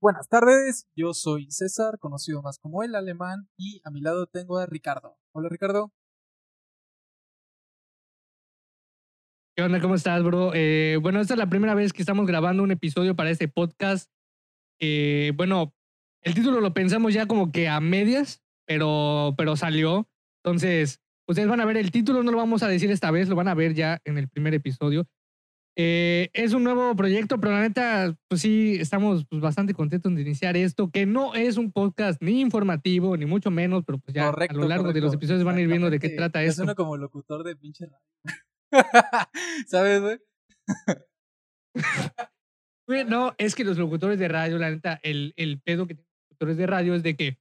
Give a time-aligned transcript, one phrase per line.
[0.00, 4.58] Buenas tardes, yo soy César, conocido más como el alemán, y a mi lado tengo
[4.58, 5.18] a Ricardo.
[5.32, 5.92] Hola Ricardo.
[9.54, 9.80] ¿Qué onda?
[9.80, 10.52] ¿Cómo estás, bro?
[10.54, 14.10] Eh, bueno, esta es la primera vez que estamos grabando un episodio para este podcast.
[15.34, 15.74] Bueno,
[16.22, 20.08] el título lo pensamos ya como que a medias, pero, pero salió.
[20.42, 23.36] Entonces, ustedes van a ver el título, no lo vamos a decir esta vez, lo
[23.36, 25.06] van a ver ya en el primer episodio.
[25.74, 30.20] Eh, es un nuevo proyecto, pero la neta, pues sí, estamos pues, bastante contentos de
[30.20, 34.28] iniciar esto, que no es un podcast ni informativo, ni mucho menos, pero pues ya
[34.28, 36.56] a lo largo de los episodios van a ir viendo de qué trata esto.
[36.56, 38.04] Suena como locutor de pinche radio.
[39.66, 40.00] ¿Sabes,
[42.86, 43.04] güey?
[43.06, 46.30] no, es que los locutores de radio, la neta, el, el pedo que tienen los
[46.30, 47.38] locutores de radio es de que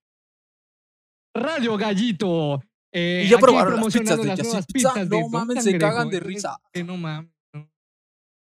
[1.36, 2.62] Radio Gallito.
[2.94, 6.60] Eh, y ya probaron las pizzas de Pizza, No mames, se cagan de risa.
[6.86, 7.31] no mames.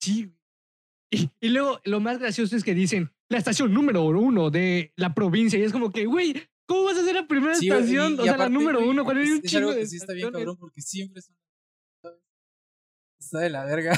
[0.03, 0.35] Sí.
[1.11, 5.13] Y, y, luego lo más gracioso es que dicen la estación número uno de la
[5.13, 5.57] provincia.
[5.59, 6.33] Y es como que, güey,
[6.65, 8.19] ¿cómo vas a ser la primera estación?
[8.19, 9.03] o sea, la número uno.
[9.05, 11.35] ¿Cuál es, un chingo que sí está bien cabrón porque siempre son.
[13.19, 13.97] Está de la verga.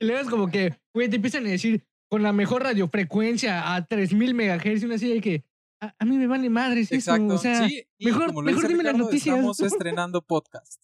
[0.00, 3.86] y luego es como que, güey, te empiezan a decir con la mejor radiofrecuencia a
[3.86, 5.44] 3000 MHz y una así de que.
[5.80, 7.26] A, mí me vale madres Exacto.
[7.26, 7.34] eso.
[7.34, 9.36] O sea, sí, mejor, mejor dime las noticias.
[9.36, 10.82] Estamos estrenando podcast.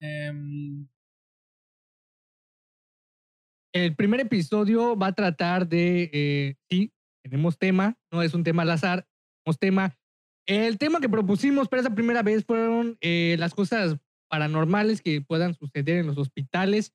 [0.00, 0.32] Eh,
[3.84, 8.62] El primer episodio va a tratar de, eh, sí, tenemos tema, no es un tema
[8.62, 9.06] al azar,
[9.44, 9.98] tenemos tema.
[10.46, 13.96] El tema que propusimos para esa primera vez fueron eh, las cosas
[14.28, 16.92] paranormales que puedan suceder en los hospitales.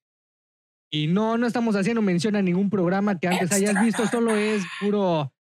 [0.91, 4.63] Y no, no estamos haciendo mención a ningún programa que antes hayas visto, solo es
[4.79, 5.33] puro,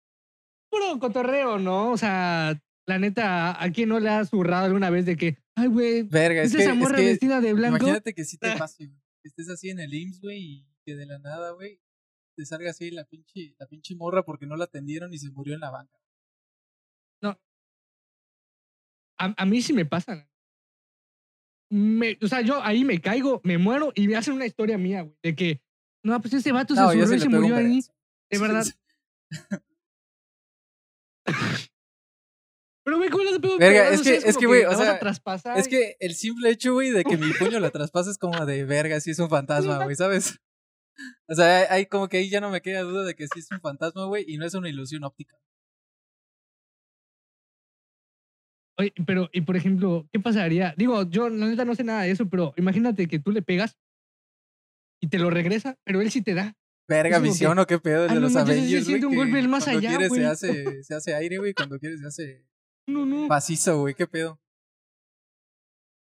[0.70, 1.90] puro cotorreo, ¿no?
[1.90, 5.68] O sea, la neta, ¿a quién no le ha zurrado alguna vez de que, ay,
[5.68, 7.78] güey, es, esa morra vestida de blanco?
[7.78, 11.06] Imagínate que sí te pase, que estés así en el IMSS, güey, y que de
[11.06, 11.80] la nada, güey,
[12.36, 15.54] te salga así la pinche, la pinche morra porque no la atendieron y se murió
[15.54, 15.98] en la banca.
[17.22, 17.40] No.
[19.18, 20.28] A, a mí sí me pasa.
[21.70, 25.02] Me, o sea, yo ahí me caigo, me muero y me hacen una historia mía,
[25.02, 25.62] güey, de que,
[26.02, 27.80] no, pues ese vato se subió y se murió ahí.
[28.28, 28.66] De verdad.
[32.82, 34.98] Pero, güey, ¿cómo le pego Verga, es que, es que, güey, o sea,
[35.54, 38.64] es que el simple hecho, güey, de que mi puño la traspasa es como de
[38.64, 40.40] verga, si es un fantasma, güey, ¿sabes?
[41.28, 43.50] O sea, hay como que ahí ya no me queda duda de que sí es
[43.50, 45.36] un fantasma, güey, y no es una ilusión óptica.
[48.78, 50.74] Oye, pero, y por ejemplo, ¿qué pasaría?
[50.76, 53.76] Digo, yo neta no sé nada de eso, pero imagínate que tú le pegas
[55.02, 56.56] y te lo regresa, pero él sí te da.
[56.88, 59.04] Verga, visión o qué pedo de los Avengers, güey.
[59.04, 60.22] un golpe más cuando allá, quieres güey.
[60.22, 62.44] se hace, se hace aire, güey, cuando quieres se hace
[62.86, 63.28] no, no.
[63.28, 64.40] pacizo, güey, qué pedo.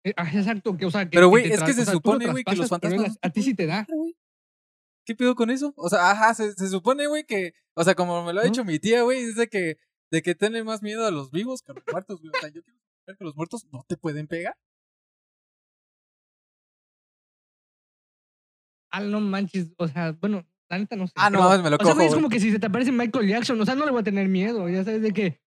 [0.06, 2.56] Eh, ah, exacto, que, o sea, que, Pero, güey, es que se supone, güey, que
[2.56, 3.18] los fantasmas...
[3.22, 3.86] A ti sí te da.
[5.06, 5.74] ¿Qué pedo con eso?
[5.76, 8.64] O sea, ajá, se, se supone, güey, que, o sea, como me lo ha dicho
[8.64, 9.78] mi tía, güey, dice que,
[10.12, 12.32] de que tiene más miedo a los vivos que a los muertos, güey.
[12.36, 14.56] O sea, yo quiero saber que los muertos no te pueden pegar.
[18.92, 21.14] Ah, no manches, o sea, bueno, la neta no sé.
[21.16, 23.28] Ah, no, me lo cojo, O sea, es como que si se te aparece Michael
[23.28, 25.42] Jackson, o sea, no le voy a tener miedo, ya sabes de que,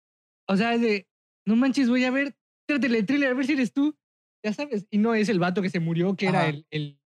[0.48, 1.08] o sea, es de,
[1.46, 2.36] no manches, voy a ver,
[2.68, 3.96] tírate el thriller, a ver si eres tú,
[4.44, 7.00] ya sabes, y no es el vato que se murió, que era el, el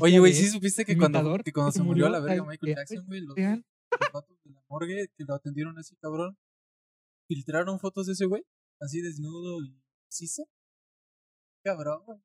[0.00, 3.20] Oye, güey, ¿sí supiste que cuando, que cuando se murió, la verga Michael Jackson, güey,
[3.22, 3.34] los,
[4.12, 6.36] vatos de la morgue que lo atendieron así, cabrón,
[7.28, 8.44] filtraron fotos de ese güey,
[8.80, 10.48] así desnudo y ciso?
[11.64, 12.18] Cabrón, güey.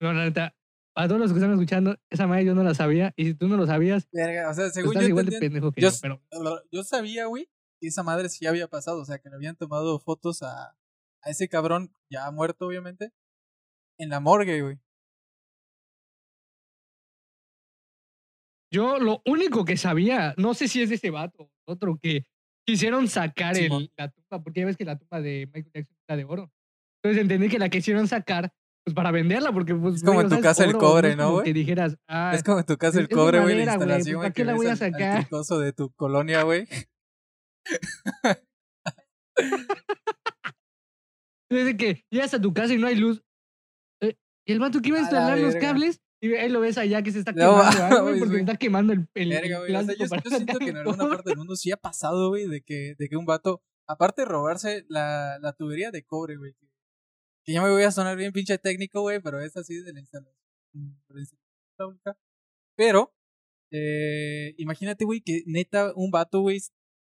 [0.00, 0.56] No, la neta,
[0.96, 3.46] a todos los que están escuchando, esa madre yo no la sabía, y si tú
[3.46, 5.96] no lo sabías, verga, o sea, según estás yo igual de pendejo que yo, yo,
[6.02, 6.20] pero...
[6.72, 7.48] yo sabía, güey,
[7.80, 10.76] que esa madre sí había pasado, o sea, que le habían tomado fotos a,
[11.22, 13.12] a ese cabrón, ya muerto, obviamente,
[13.98, 14.78] en la morgue, güey.
[18.72, 22.24] Yo lo único que sabía, no sé si es de ese vato, otro que
[22.66, 26.16] quisieron sacar el, la tumba, porque ya ves que la tumba de Michael Jackson está
[26.16, 26.50] de oro.
[27.02, 28.52] Entonces entendí que la quisieron sacar
[28.84, 29.96] pues para venderla, porque pues...
[29.96, 31.44] Es como en tu casa el cobre, ¿no, güey?
[31.44, 34.20] Que dijeras, ah, es como en tu casa el cobre, güey, la instalación.
[34.22, 35.28] ¿Para qué la voy a sacar?
[35.28, 36.66] De tu colonia, güey.
[41.50, 43.22] Desde que llegas a tu casa y no hay luz,
[44.44, 47.10] y el vato que iba a instalar los cables, y ahí lo ves allá que
[47.10, 49.74] se está quemando, no, güey, porque está quemando el, el, verga, güey.
[49.74, 52.46] O sea, yo, yo siento que en alguna parte del mundo sí ha pasado, güey,
[52.46, 56.54] de que, de que un vato, aparte de robarse la, la tubería de cobre, güey,
[57.44, 60.00] que ya me voy a sonar bien pinche técnico, güey, pero es así de la
[60.00, 60.36] instalación
[62.76, 63.14] Pero,
[63.72, 66.60] eh, imagínate, güey, que neta un vato, güey,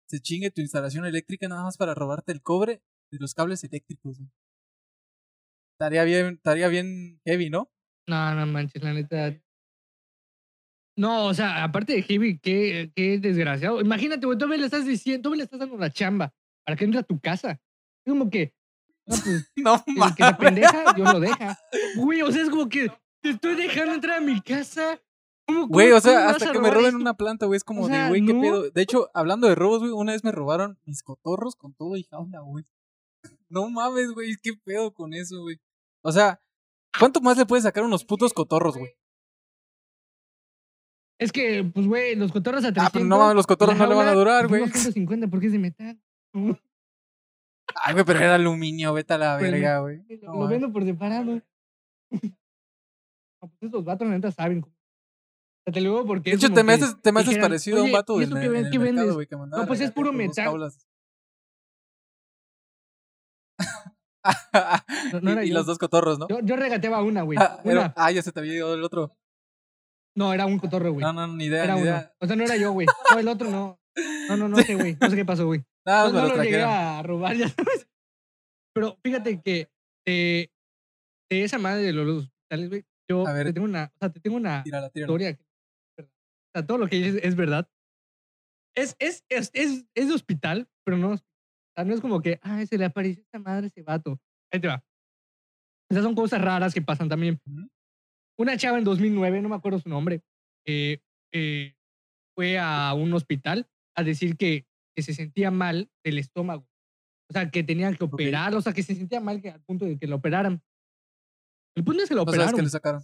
[0.09, 4.19] se chingue tu instalación eléctrica nada más para robarte el cobre de los cables eléctricos,
[4.19, 4.31] güey.
[5.77, 7.71] Estaría bien, estaría bien heavy, ¿no?
[8.07, 9.39] No, no manches, la neta.
[10.97, 13.83] No, o sea, aparte de heavy, qué, qué desgraciado.
[13.83, 16.33] Imagínate, güey, tú le estás diciendo, tú le estás dando la chamba
[16.65, 17.61] para que entre a tu casa.
[18.07, 18.55] Es como que,
[19.07, 21.59] no, pues, no el que se pendeja, Dios lo deja.
[21.97, 22.91] Güey, o sea, es como que
[23.21, 24.99] te estoy dejando entrar a mi casa.
[25.69, 28.33] Güey, o sea, hasta que me roben una planta, güey, es como de, güey, qué
[28.33, 28.71] pedo.
[28.71, 32.05] De hecho, hablando de robos, güey, una vez me robaron mis cotorros con todo y
[32.05, 32.65] jaula, güey.
[33.49, 35.61] No mames, güey, qué pedo con eso, güey.
[36.07, 36.41] O sea,
[37.01, 38.93] ¿cuánto más le puedes sacar unos putos cotorros, güey?
[41.19, 42.85] Es que, pues, güey, los cotorros a 300.
[42.85, 44.63] Ah, pero no mames, los cotorros no le van a durar, güey.
[44.71, 46.01] 150 porque es de metal.
[46.33, 50.05] Ay, güey, pero era aluminio, vete a la verga, güey.
[50.23, 51.43] lo, vendo por separado.
[53.43, 54.65] No, pues esos vatos, la neta, saben.
[55.67, 56.31] Te lo digo porque.
[56.31, 58.71] De hecho, te me, haces, te me haces parecido a un vato del en, en
[58.71, 59.13] ¿qué vendes?
[59.13, 60.73] güey, que No, pues es puro metal.
[65.23, 66.29] no, no y, y los dos cotorros, ¿no?
[66.29, 67.39] Yo, yo regateaba una, güey.
[67.41, 69.17] Ah, ah, ya se te había ido el otro.
[70.17, 71.05] No, era un cotorro, güey.
[71.05, 71.91] No, no, ni idea, era ni uno.
[71.91, 72.15] idea.
[72.21, 72.87] O sea, no era yo, güey.
[73.13, 73.79] No, el otro no.
[74.29, 74.97] No, no, no sé, güey.
[75.01, 75.65] No sé qué pasó, güey.
[75.87, 77.87] No, no, no lo llegué a robar, ya sabes.
[78.75, 79.71] Pero fíjate que
[80.05, 80.51] de,
[81.31, 84.37] de esa madre de los hospitales, güey, yo te tengo una, o sea, te tengo
[84.37, 85.13] una tírala, tírala.
[85.13, 85.39] historia.
[86.01, 86.05] O
[86.53, 87.69] sea, todo lo que dices es verdad.
[88.75, 91.17] Es, es, es, es, es de hospital, pero no,
[91.77, 94.19] sea, no es como que, ah, se le apareció esta madre a ese vato.
[94.53, 94.83] Ahí te va.
[95.91, 97.41] Esas son cosas raras que pasan también.
[98.39, 100.23] Una chava en 2009, no me acuerdo su nombre,
[100.67, 101.01] eh,
[101.33, 101.75] eh,
[102.35, 106.69] fue a un hospital a decir que, que se sentía mal del estómago.
[107.29, 109.85] O sea, que tenían que operar, o sea, que se sentía mal que, al punto
[109.85, 110.63] de que lo operaran.
[111.77, 112.49] El punto es que lo ¿No operaron.
[112.49, 113.03] sabes que le sacaron?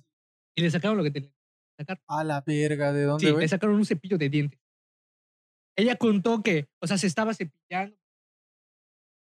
[0.57, 2.03] Y le sacaron lo que tenían que sacar.
[2.07, 4.61] A la verga, ¿de dónde, Sí, le sacaron un cepillo de dientes.
[5.77, 7.97] Ella contó que, o sea, se estaba cepillando.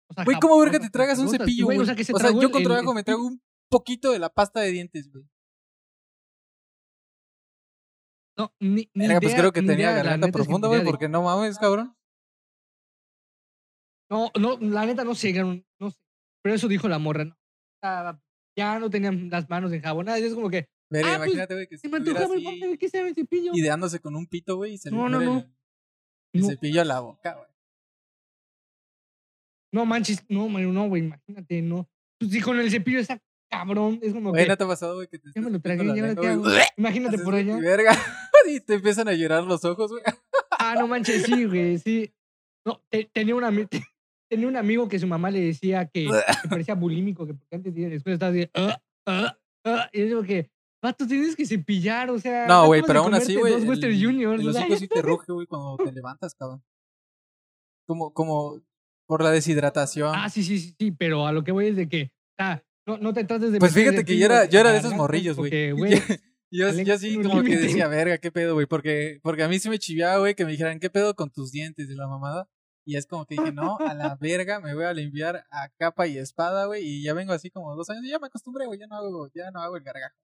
[0.08, 1.78] O sea, Güey, ¿cómo verga te tragas un cepillo, güey?
[1.78, 4.28] O sea, que se O sea, yo con trabajo me trago un poquito de la
[4.28, 5.24] pasta de dientes, güey.
[8.38, 10.86] No, ni, ni Verga, pues creo que tenía idea, garganta es que profunda, güey, de-
[10.86, 11.96] porque no mames, cabrón.
[14.10, 15.98] No, no, la neta no sé, no, no sé.
[16.42, 17.36] Pero eso dijo la morra, ¿no?
[18.56, 20.20] Ya no tenían las manos enjabonadas.
[20.20, 22.88] Es como que, Verga, Ah, pues, imagínate, güey, que se me antojaba el papel, ¿qué
[22.88, 23.50] sabe el cepillo?
[23.54, 25.38] ideándose con un pito, güey, y se le No, no, muere no.
[25.38, 25.56] el,
[26.34, 26.48] el No.
[26.48, 27.48] cepillo a la boca, güey.
[29.76, 31.86] No manches, no, man, no, güey, imagínate, no.
[32.18, 33.20] Pues si con el cepillo está
[33.50, 35.52] cabrón, es como Güey, que, ¿no te ha pasado, güey, que te ya me estás
[35.52, 36.56] lo tragué, chupando ¿y la ahora qué lengua, hago?
[36.56, 36.66] güey?
[36.78, 37.56] Imagínate por allá.
[37.60, 37.92] Verga.
[38.50, 40.02] y te empiezan a llorar los ojos, güey.
[40.58, 42.10] Ah, no manches, sí, güey, sí.
[42.64, 43.68] No, te- tenía, un ami-
[44.30, 46.06] tenía un amigo que su mamá le decía que,
[46.42, 50.04] que parecía bulímico, que porque antes de escuela estaba así, "Ah, ah, ah", y yo
[50.06, 50.50] digo que,
[50.82, 52.46] vato, tienes que cepillar, o sea.
[52.46, 53.52] No, güey, pero aún así, güey.
[53.52, 56.64] Dos Western Juniors, hocico sí te ruge, güey, cuando te levantas, cabrón.
[57.86, 58.60] Como, como
[59.06, 60.12] por la deshidratación.
[60.14, 62.98] Ah, sí, sí, sí, sí, pero a lo que voy es de que, sea, no,
[62.98, 65.50] no te trates de Pues fíjate que yo era, yo era de esos morrillos, güey.
[66.50, 68.66] Yo, yo sí como que decía, verga, qué pedo, güey.
[68.66, 71.50] Porque, porque a mí sí me chiviaba, güey, que me dijeran, ¿qué pedo con tus
[71.50, 72.48] dientes de la mamada?
[72.86, 76.06] Y es como que dije, no, a la verga, me voy a limpiar a capa
[76.06, 76.84] y espada, güey.
[76.84, 78.78] Y ya vengo así como dos años y ya me acostumbré, güey.
[78.78, 80.14] Ya no hago, ya no hago el gargajo.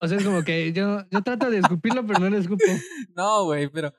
[0.00, 2.64] O sea, es como que yo, yo trato de escupirlo, pero no lo escupo.
[3.14, 3.92] No, güey, pero.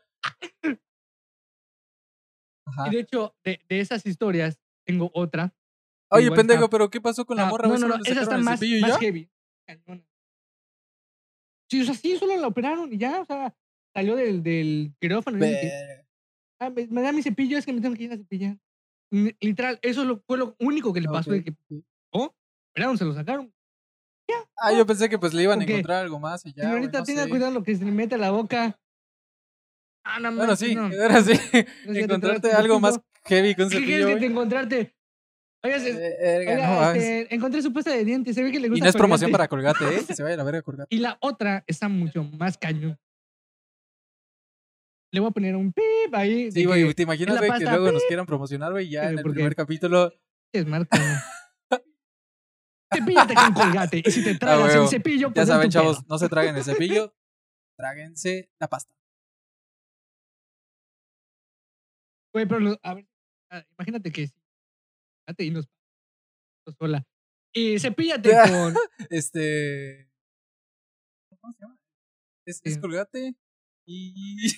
[2.67, 2.87] Ajá.
[2.87, 5.53] Y de hecho, de, de esas historias, tengo otra.
[6.09, 8.11] Oye, pendejo, está- pero ¿qué pasó con la Ah, morra, no, no, no, ¿Solo le
[8.11, 8.99] esa está más, más ya?
[8.99, 9.29] heavy.
[11.69, 13.53] Sí, o sea, sí, solo la operaron y ya, o sea,
[13.93, 16.05] salió del, del quirófano Verga.
[16.61, 18.57] ah, me, me da mi cepillo, es que me tengo que ir a cepillar.
[19.41, 21.55] Literal, eso es lo- fue lo único que le pasó, de Ok, que,
[22.13, 22.33] oh,
[22.71, 23.53] operaron, se lo sacaron.
[24.59, 25.69] Ah, yo pensé que pues le iban a Ok.
[25.69, 26.63] encontrar algo más y ya.
[26.63, 27.29] Señorita, no tenga sé.
[27.29, 28.79] cuidado lo que se le mete a la boca.
[30.09, 30.83] Ah, no, Bueno, sí, no.
[30.85, 31.33] ahora sí.
[31.33, 34.95] ya te Encontrarte algo más heavy que un ¿Qué quieres cepillo, que te?
[35.63, 38.69] Oiga, se- Eh, verga, oiga, este, encontré su pasta de dientes, se ve que le
[38.69, 40.01] gusta Y no es promoción para colgate, ¿eh?
[40.07, 40.95] Que se vaya a la verga a colgate.
[40.95, 42.97] Y la otra está mucho más cañón.
[45.11, 46.51] Le voy a poner un pip ahí.
[46.51, 48.89] Sí, güey, ¿te imaginas, güey, que luego nos quieran promocionar, güey?
[48.89, 50.13] Ya en el primer capítulo.
[50.53, 50.97] Es marca.
[52.93, 54.03] Cepíllate con colgate.
[54.05, 54.83] Y si te tragas huevo.
[54.83, 57.13] el cepillo, Ya pues es saben, chavos, no se traguen el cepillo,
[57.77, 58.93] tráguense la pasta.
[62.37, 63.07] Güey, pero a ver,
[63.51, 64.33] ah, imagínate que sí.
[65.39, 65.65] Y nos
[66.79, 67.03] sola.
[67.51, 68.75] Y cepíllate con.
[69.09, 70.07] Este.
[71.41, 71.79] ¿Cómo se llama?
[72.45, 73.35] Es, colgate
[73.87, 74.51] y.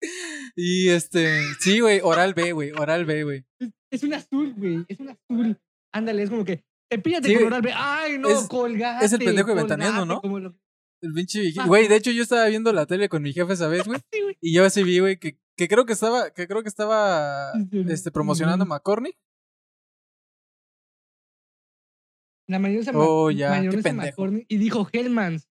[0.56, 1.40] y este.
[1.60, 3.44] Sí, güey, oral B, güey, oral B, güey.
[3.92, 4.84] Es un azul, güey.
[4.88, 5.60] Es un azul.
[5.94, 6.64] Ándale, es como que.
[6.92, 7.70] Cepíllate Sí, con oral B.
[7.74, 9.04] Ay, no, Es- colgate.
[9.04, 10.20] es el pendejo de Ventaneando, ¿no?
[10.20, 10.58] como lo-
[11.00, 11.42] El pinche.
[11.60, 11.66] Ah.
[11.68, 14.00] Güey, de hecho, yo estaba viendo la tele con mi jefe esa vez, güey.
[14.12, 14.36] Sí, güey.
[14.40, 17.52] Y yo así vi, güey, que, que creo que estaba, que creo que estaba
[17.88, 18.66] este, promocionando.
[18.66, 19.16] McCormick.
[22.48, 25.48] La mayonesa, oh, ya, mayonesa McCormick y dijo Hellmans.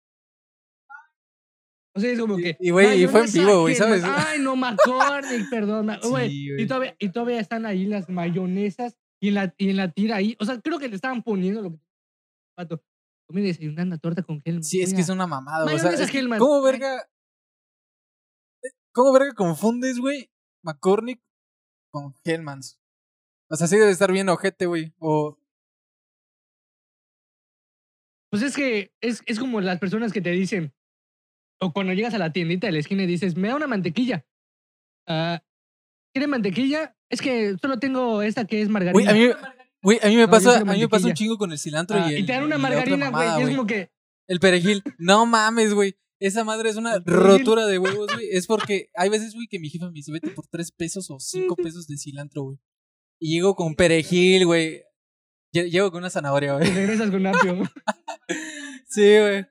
[1.95, 2.57] O sea, es como que.
[2.61, 4.03] Y, güey, y fue en vivo, güey, ¿sabes?
[4.05, 5.91] Ay, no, McCormick, perdón.
[6.03, 9.91] Güey, y, todavía, y todavía están ahí las mayonesas y en la, y en la
[9.91, 10.37] tira ahí.
[10.41, 11.79] O sea, creo que le estaban poniendo lo que.
[12.57, 12.83] Pato,
[13.27, 14.69] comí desayunando torta con Hellmans.
[14.69, 15.77] Sí, es que es una mamada, güey.
[15.77, 17.09] O sea, es ¿Cómo verga?
[18.93, 20.31] ¿Cómo verga confundes, güey,
[20.63, 21.23] McCormick
[21.91, 22.81] con Hellmans?
[23.49, 24.95] O sea, sí debe estar bien ojete, güey.
[24.99, 25.39] O.
[28.31, 30.73] Pues es que es, es como las personas que te dicen,
[31.61, 34.25] o cuando llegas a la tiendita de la esquina y dices, me da una mantequilla.
[35.09, 35.39] Uh,
[36.13, 36.97] ¿Quiere mantequilla?
[37.09, 38.93] Es que solo tengo esta que es margarina.
[38.93, 39.35] Güey, a mí,
[39.83, 42.15] güey, a mí me pasa, a mí me pasa un chingo con el cilantro y
[42.15, 43.91] el, Y te dan una margarina, güey, es como que...
[44.29, 44.85] El perejil.
[44.99, 45.97] No mames, güey.
[46.21, 48.29] Esa madre es una rotura de huevos, güey.
[48.31, 51.19] Es porque hay veces, güey, que mi jefa me dice, vete por tres pesos o
[51.19, 52.59] cinco pesos de cilantro, güey.
[53.19, 54.83] Y llego con perejil, güey.
[55.53, 56.71] Llego con una zanahoria, güey.
[56.71, 57.63] Regresas con apio.
[58.87, 59.47] sí, güey.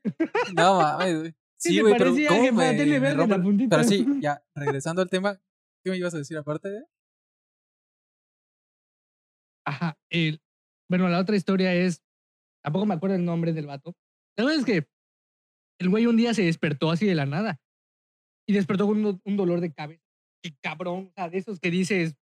[0.54, 1.36] No mames, güey.
[1.58, 5.42] Sí, güey, pero ¿cómo me, Pero sí, ya, regresando al tema,
[5.84, 6.84] ¿qué me ibas a decir aparte de?
[9.66, 10.42] Ajá, el,
[10.88, 12.02] bueno, la otra historia es,
[12.64, 13.94] tampoco me acuerdo el nombre del vato.
[14.38, 14.88] La verdad es que
[15.80, 17.60] el güey un día se despertó así de la nada
[18.48, 20.04] y despertó con un, dolor de cabeza.
[20.42, 22.16] Qué cabrón, o sea, de esos que dices,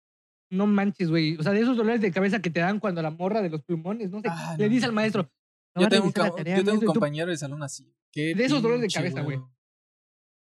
[0.50, 1.38] no manches, güey.
[1.38, 3.64] O sea, de esos dolores de cabeza que te dan cuando la morra de los
[3.64, 5.30] pulmones, no sé, ah, le dice al maestro.
[5.76, 9.22] yo tengo, un, yo tengo un compañero de salón así de esos dolores de cabeza,
[9.22, 9.40] güey.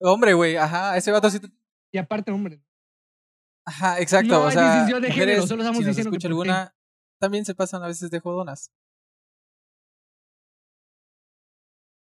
[0.01, 1.39] Hombre, güey, ajá, ese vato sí.
[1.93, 2.61] Y aparte, hombre.
[3.65, 4.35] Ajá, exacto.
[4.35, 6.75] No, o sea, de género, solo estamos si diciendo escucha alguna,
[7.19, 8.73] también se pasan a veces de jodonas.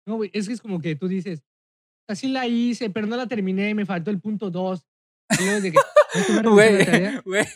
[0.09, 1.43] No, güey, es que es como que tú dices,
[2.09, 4.87] así la hice, pero no la terminé, me faltó el punto dos.
[5.39, 5.79] Y luego de que,
[6.49, 7.47] güey, güey.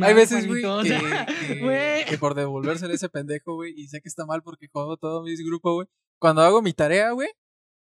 [0.00, 4.44] Hay veces, güey, que, que, por devolverse ese pendejo, güey, y sé que está mal
[4.44, 5.88] porque juego todo mi grupo, güey,
[6.20, 7.28] cuando hago mi tarea, güey,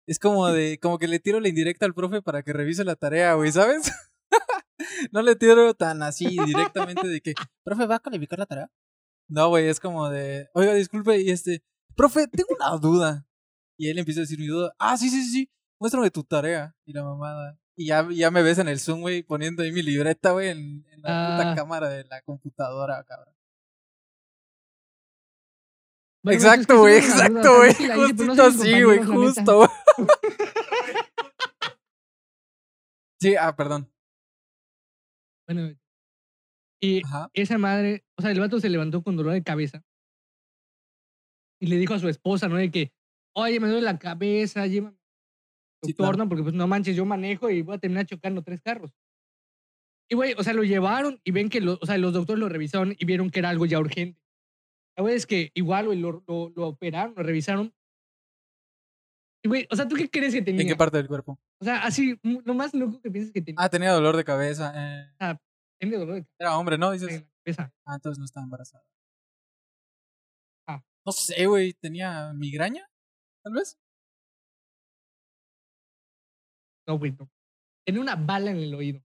[0.07, 2.95] es como de, como que le tiro la indirecta al profe para que revise la
[2.95, 3.93] tarea, güey, ¿sabes?
[5.13, 8.71] no le tiro tan así directamente de que, profe, ¿va a calificar la tarea?
[9.29, 11.65] No, güey, es como de, oiga, disculpe, y este,
[11.97, 13.28] profe, tengo una duda.
[13.79, 16.75] Y él empieza a decir mi duda, ah, sí, sí, sí, muéstrame tu tarea.
[16.85, 17.59] Y la mamada.
[17.77, 20.85] Y ya, ya me ves en el Zoom, güey, poniendo ahí mi libreta, güey, en,
[20.97, 21.55] la puta ah.
[21.55, 23.39] cámara de la computadora, cabrón
[26.33, 27.75] exacto, güey, exacto, güey.
[28.17, 29.69] Justo así, güey, justo.
[33.21, 33.91] sí, ah, perdón.
[35.47, 35.75] Bueno,
[36.81, 39.83] y esa madre, o sea, el vato se levantó con dolor de cabeza
[41.61, 42.57] y le dijo a su esposa, ¿no?
[42.57, 42.93] De que,
[43.39, 44.99] oye, me duele la cabeza, llévame
[45.83, 46.29] doctor, ¿no?
[46.29, 48.93] Porque pues no manches, yo manejo y voy a terminar chocando tres carros.
[50.11, 52.95] Y güey, o sea, lo llevaron y ven que, o sea, los doctores lo revisaron
[52.99, 54.21] y vieron que era algo ya urgente.
[54.97, 57.73] La verdad es que igual, güey, lo, lo, lo, operaron, lo revisaron.
[59.45, 60.63] Y, güey, o sea, ¿tú qué crees que tenía?
[60.63, 61.39] ¿En qué parte del cuerpo?
[61.61, 63.63] O sea, así, lo más loco que piensas que tenía.
[63.63, 64.73] Ah, tenía dolor de cabeza.
[64.75, 65.13] Eh.
[65.21, 65.39] Ah,
[65.79, 66.37] tenía dolor de cabeza.
[66.41, 66.91] Era hombre, ¿no?
[66.91, 67.25] Dices.
[67.57, 68.85] Ah, entonces no estaba embarazada.
[70.67, 70.83] Ah.
[71.05, 72.89] No sé, güey, ¿tenía migraña?
[73.49, 73.79] Tal vez.
[76.87, 77.31] No, güey, no.
[77.87, 79.03] Tenía una bala en el oído.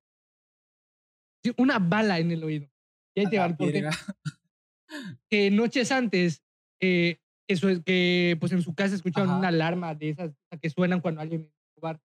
[1.41, 2.69] Sí, una bala en el oído.
[3.15, 3.47] Y ahí te va
[5.29, 6.43] que noches antes,
[6.81, 10.99] eh, eso es que pues en su casa escucharon una alarma de esas que suenan
[10.99, 12.01] cuando alguien robar.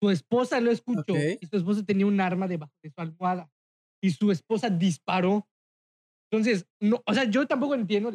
[0.00, 3.50] Su esposa lo escuchó y su esposa tenía un arma debajo de su almohada
[4.02, 5.46] y su esposa disparó.
[6.30, 8.10] Entonces, no, o sea, yo tampoco entiendo.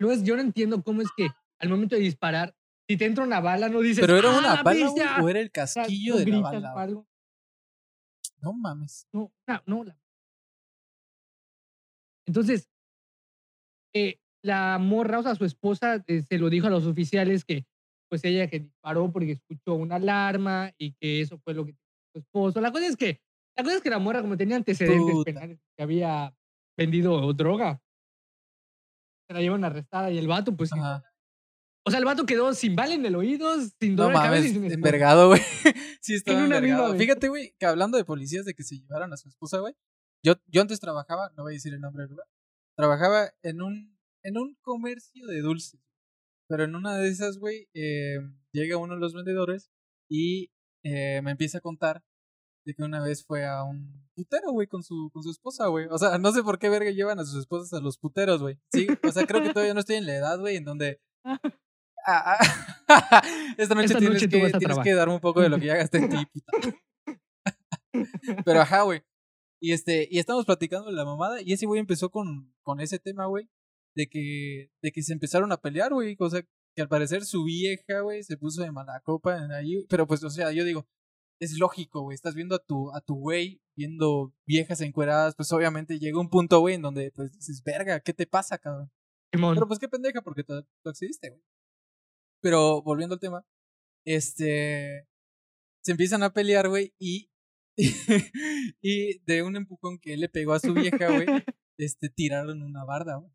[0.00, 1.28] Luego, yo no entiendo cómo es que
[1.60, 2.54] al momento de disparar,
[2.88, 4.00] si te entra una bala, no dices.
[4.00, 7.04] Pero era una ¡Ah, bala o era el casquillo de la bala.
[8.42, 9.06] No mames.
[9.12, 9.96] No, no, no.
[12.26, 12.68] Entonces,
[13.94, 17.64] eh, la morra, o sea, su esposa, eh, se lo dijo a los oficiales que
[18.08, 21.76] pues ella que disparó porque escuchó una alarma y que eso fue lo que
[22.12, 22.60] su esposo.
[22.60, 23.20] La cosa es que,
[23.56, 26.34] la cosa es que la morra, como tenía antecedentes penales, que había
[26.76, 27.80] vendido droga,
[29.28, 30.70] se la llevan arrestada y el vato, pues.
[31.84, 34.50] O sea, el vato quedó sin bala en el oído, sin dolor no, cabeza y
[34.50, 35.40] sin envergado, güey.
[36.00, 36.94] sí, estaba envergado.
[36.94, 39.74] Fíjate, güey, que hablando de policías de que se llevaron a su esposa, güey.
[40.22, 42.26] Yo, yo antes trabajaba, no voy a decir el nombre del lugar,
[42.76, 45.80] trabajaba en un, en un comercio de dulces.
[46.48, 48.18] Pero en una de esas, güey, eh,
[48.52, 49.70] llega uno de los vendedores
[50.10, 50.50] y
[50.84, 52.02] eh, me empieza a contar
[52.66, 55.86] de que una vez fue a un putero, güey, con su, con su esposa, güey.
[55.90, 58.58] O sea, no sé por qué verga llevan a sus esposas a los puteros, güey.
[58.72, 61.00] Sí, o sea, creo que todavía no estoy en la edad, güey, en donde...
[62.06, 63.22] Ah, ah,
[63.58, 66.08] esta noche, tienes, que, tienes que darme un poco de lo que ya gasté en
[66.08, 66.26] ti.
[68.44, 69.02] Pero ajá, güey.
[69.60, 72.98] Y este, y estamos platicando de la mamada, y ese güey empezó con, con ese
[72.98, 73.48] tema, güey.
[73.94, 76.16] de que, de que se empezaron a pelear, güey.
[76.18, 76.42] O sea,
[76.74, 79.84] que al parecer su vieja, güey, se puso de mala copa ahí.
[79.88, 80.86] Pero pues, o sea, yo digo,
[81.40, 82.14] es lógico, güey.
[82.14, 86.60] Estás viendo a tu, a tu güey, viendo viejas encueradas, pues obviamente llega un punto,
[86.60, 88.90] güey, en donde pues dices, verga, ¿qué te pasa, cabrón?
[89.30, 90.54] Pero pues qué pendeja, porque tú
[90.84, 91.42] accediste, güey.
[92.40, 93.44] Pero volviendo al tema,
[94.04, 95.06] este.
[95.82, 97.30] Se empiezan a pelear, güey, y.
[98.82, 101.26] y de un empujón que él le pegó a su vieja, güey,
[101.78, 103.32] este, tiraron una barda, güey.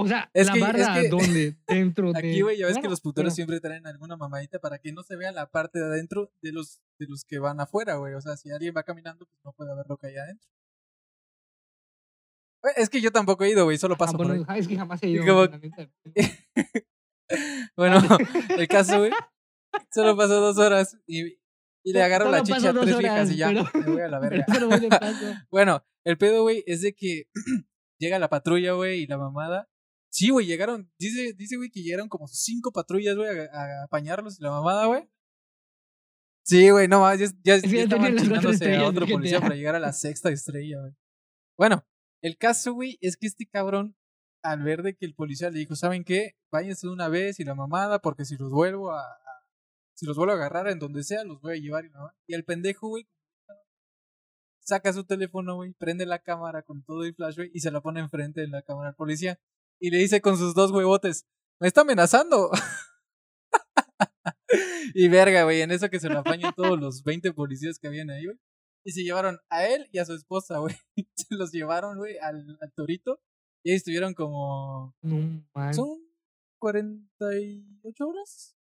[0.00, 1.56] O sea, la barda ¿dónde?
[1.66, 2.18] Dentro de.
[2.18, 5.16] Aquí, güey, ya ves que los puteros siempre traen alguna mamadita para que no se
[5.16, 8.14] vea la parte de adentro de los, de los que van afuera, güey.
[8.14, 10.48] O sea, si alguien va caminando, pues no puede ver lo que hay adentro.
[12.76, 14.42] Es que yo tampoco he ido, güey, solo ah, paso por ahí.
[14.56, 15.24] Es que jamás he ido.
[17.76, 18.00] bueno,
[18.56, 19.12] el caso, güey,
[19.92, 21.38] solo pasó dos horas y,
[21.84, 24.46] y le agarro la chicha a tres viejas y ya me voy a la verga.
[25.50, 27.24] bueno, el pedo, güey, es de que
[28.00, 29.68] llega la patrulla, güey, y la mamada
[30.10, 34.42] Sí, güey, llegaron, dice, dice, güey, que llegaron como cinco patrullas, güey, a, apañarlos y
[34.42, 35.08] la mamada, güey.
[36.44, 39.92] Sí, güey, no más, ya, ya, estaban chingándose a otro policía para llegar a la
[39.92, 40.92] sexta estrella, güey.
[41.58, 41.86] Bueno,
[42.22, 43.96] el caso, güey, es que este cabrón,
[44.42, 46.36] al ver de que el policía le dijo, ¿saben qué?
[46.50, 49.02] Váyanse una vez y la mamada, porque si los vuelvo a,
[49.94, 52.10] si los vuelvo a agarrar en donde sea, los voy a llevar y no.
[52.26, 53.08] Y el pendejo, güey,
[54.60, 57.80] saca su teléfono, güey, prende la cámara con todo y flash, güey, y se la
[57.80, 59.40] pone enfrente de la cámara al policía
[59.80, 61.26] y le dice con sus dos huevotes,
[61.60, 62.50] me está amenazando.
[64.94, 68.10] y verga, güey, en eso que se lo apañan todos los 20 policías que habían
[68.10, 68.38] ahí, güey.
[68.88, 70.74] Y se llevaron a él y a su esposa, güey.
[71.14, 73.20] Se los llevaron, güey, al, torito.
[73.62, 74.96] Y ahí estuvieron como...
[75.02, 75.98] No, ¿Son
[76.58, 78.56] 48 horas?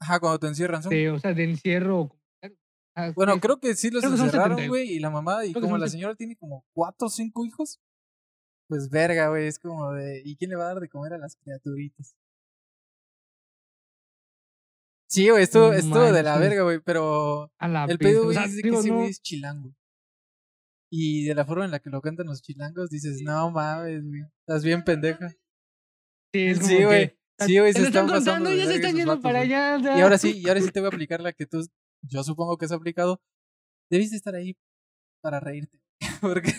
[0.00, 0.82] Ajá, cuando te encierran.
[0.82, 0.90] Son...
[0.90, 2.08] Sí, o sea, de encierro.
[2.94, 4.92] Ah, bueno, creo que sí los encerraron, güey.
[4.92, 7.82] Y la mamá, y como la señora tiene como cuatro o cinco hijos,
[8.66, 11.18] pues verga, güey, es como de, ¿y quién le va a dar de comer a
[11.18, 12.16] las criaturitas?
[15.16, 17.50] Sí, güey, estuvo, estuvo de la verga, güey, pero
[17.88, 19.74] el pedo, güey, dice que ese güey es chilango.
[20.92, 24.20] Y de la forma en la que lo cantan los chilangos, dices, no mames, güey,
[24.40, 25.30] estás bien pendeja.
[26.34, 27.18] Sí, es como sí, güey.
[27.38, 28.52] Sí, güey, se, están, pasando.
[28.52, 29.78] Ya se están yendo para allá.
[29.96, 31.66] Y ahora sí, y ahora sí te voy a aplicar la que tú,
[32.02, 33.22] yo supongo que has aplicado.
[33.90, 34.54] Debiste estar ahí
[35.22, 35.80] para reírte.
[36.20, 36.52] Porque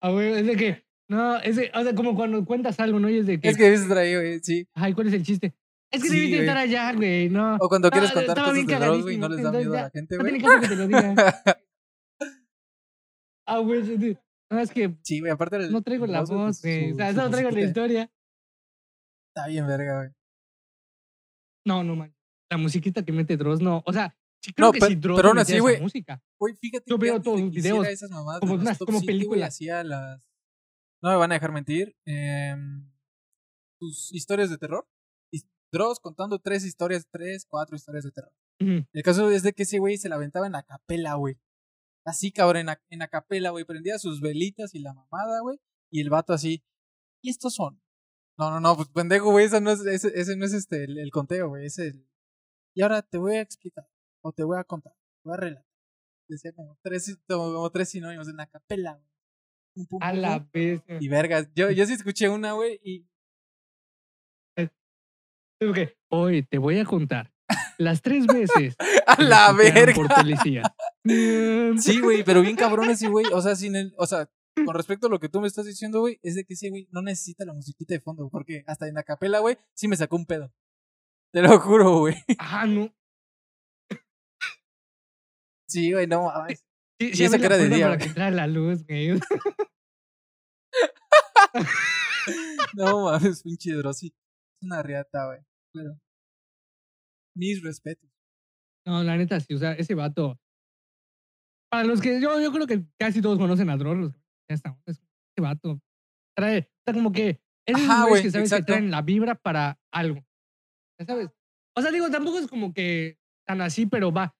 [0.00, 0.84] Ah, güey, es de que.
[1.08, 3.10] No, es de, o sea, como cuando cuentas algo, ¿no?
[3.10, 3.48] Y es de que.
[3.48, 4.68] Es que debes estar ahí, güey, sí.
[4.74, 5.56] Ay, ¿cuál es el chiste?
[5.92, 7.56] Es que sí, debiste estar allá, güey, no.
[7.56, 10.16] O cuando quieres contar cosas de Dross, güey, no les da miedo a la gente,
[10.16, 10.32] güey.
[10.32, 11.14] No tiene caso que te lo diga.
[13.46, 14.18] ah, güey,
[14.50, 14.96] no, es que.
[15.02, 15.58] Sí, güey, aparte.
[15.70, 16.92] No traigo la voz, güey.
[16.92, 18.10] O sea, no traigo la historia.
[19.28, 20.10] Está bien, verga, güey.
[21.66, 22.14] No, no, man.
[22.50, 23.82] La musiquita que mete Dross, no.
[23.84, 25.78] O sea, Sí, creo no, que sí, Dross pero aún así, güey.
[26.38, 29.48] Güey, fíjate Yo veo todos los videos esas mamadas como, unas como películas.
[29.48, 30.26] hacía las...
[31.02, 31.94] No me van a dejar mentir.
[32.06, 32.56] Eh,
[33.78, 34.88] sus historias de terror.
[35.72, 38.32] Dross contando tres historias, tres, cuatro historias de terror.
[38.58, 41.36] El caso es de que ese güey se la aventaba en la capela, güey.
[42.04, 43.64] Así, cabrón, en la, en la capela, güey.
[43.64, 45.58] Prendía sus velitas y la mamada, güey.
[45.90, 46.62] Y el vato así.
[47.22, 47.80] ¿Y estos son?
[48.38, 49.46] No, no, no, pues pendejo, güey.
[49.46, 51.66] Ese no es, ese, ese no es este, el, el conteo, güey.
[51.66, 52.06] Es el.
[52.74, 53.88] Y ahora te voy a explicar
[54.22, 55.66] o te voy a contar, te voy a relatar.
[56.28, 59.02] Decía como tres, como tres sinónimos en la capela,
[60.00, 60.82] a la vez.
[61.00, 63.06] Y vergas, yo, yo sí escuché una, güey, y.
[65.62, 65.90] Okay.
[66.08, 67.32] Hoy te voy a contar
[67.78, 68.76] las tres veces.
[69.06, 69.94] a la verga.
[69.94, 70.62] Por policía.
[71.04, 73.26] sí, güey, pero bien cabrón ese güey.
[73.32, 73.94] O sea, sin el.
[73.98, 76.56] O sea, con respecto a lo que tú me estás diciendo, güey, es de que
[76.56, 79.88] sí, güey, no necesita la musiquita de fondo, porque hasta en la capela, güey, sí
[79.88, 80.52] me sacó un pedo.
[81.32, 82.16] Te lo juro, güey.
[82.38, 82.92] Ah, no.
[85.68, 86.64] Sí, güey, no mames.
[86.98, 87.86] Sí, sí, esa cara de día.
[87.86, 89.10] Para que entrara la luz, güey.
[92.74, 94.08] no mames, pinche Drosy.
[94.08, 95.40] Es una riata, güey.
[97.34, 98.10] Mis respetos.
[98.86, 100.38] No, la neta, sí, o sea, ese vato.
[101.70, 104.12] Para los que yo, yo creo que casi todos conocen a Dross,
[104.48, 105.02] ya está, ese
[105.38, 105.80] vato.
[106.36, 107.76] Trae, está como que es
[108.08, 110.24] güey, que sabes que traen la vibra para algo.
[110.98, 111.30] ¿Ya sabes?
[111.76, 114.34] O sea, digo, tampoco es como que tan así, pero va.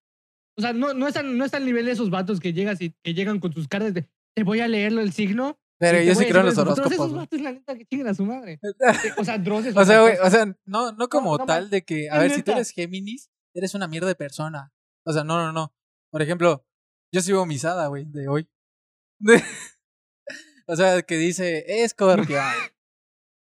[0.59, 2.90] O sea, no, no, están, no está al nivel de esos vatos que, llegas y,
[3.03, 5.60] que llegan con sus caras de te voy a leerlo el signo.
[5.81, 6.93] Pero yo sí creo en los horóscopos.
[6.93, 8.61] esos vatos, la neta, que chinguen a su madre.
[9.19, 12.19] o sea, Dross O sea, güey, o sea, no, no como tal de que, a
[12.19, 14.75] ver, si tú eres Géminis, eres una mierda de persona.
[15.07, 15.73] O sea, no, no, no.
[16.12, 16.66] Por ejemplo,
[17.11, 18.47] yo sigo misada, güey, de hoy.
[20.66, 22.40] o sea, que dice, Escorpio,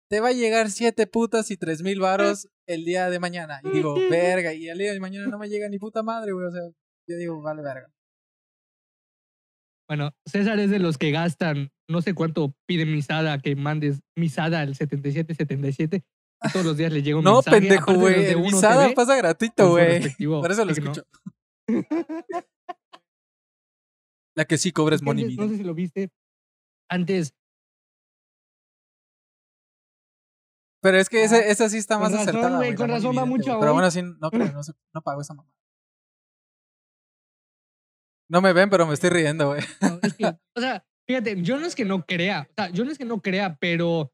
[0.07, 3.61] te va a llegar siete putas y tres mil varos el día de mañana.
[3.63, 6.45] Y digo, verga, y el día de mañana no me llega ni puta madre, güey.
[6.45, 6.61] O sea,
[7.07, 7.91] Yo digo, vale verga.
[9.91, 14.61] Bueno, César es de los que gastan, no sé cuánto pide Misada que mandes Misada
[14.61, 16.05] al 7777.
[16.43, 17.57] Y todos los días le llega un no, mensaje.
[17.57, 18.35] No, pendejo, güey.
[18.37, 20.15] Misada pasa gratuito, güey.
[20.17, 21.03] Por eso lo escucho.
[24.37, 25.35] La que sí cobres money.
[25.35, 26.09] No sé si lo viste.
[26.89, 27.33] Antes.
[30.81, 32.59] Pero es que esa, ah, esa sí está más razón, acertada.
[32.59, 33.59] Wey, con razón va mucho.
[33.59, 34.61] Pero bueno, así no, no,
[34.93, 35.51] no pago esa mamá.
[38.31, 39.61] No me ven, pero me estoy riendo, güey.
[40.55, 42.47] o sea, fíjate, yo no es que no crea.
[42.49, 44.11] O sea, yo no es que no crea, pero.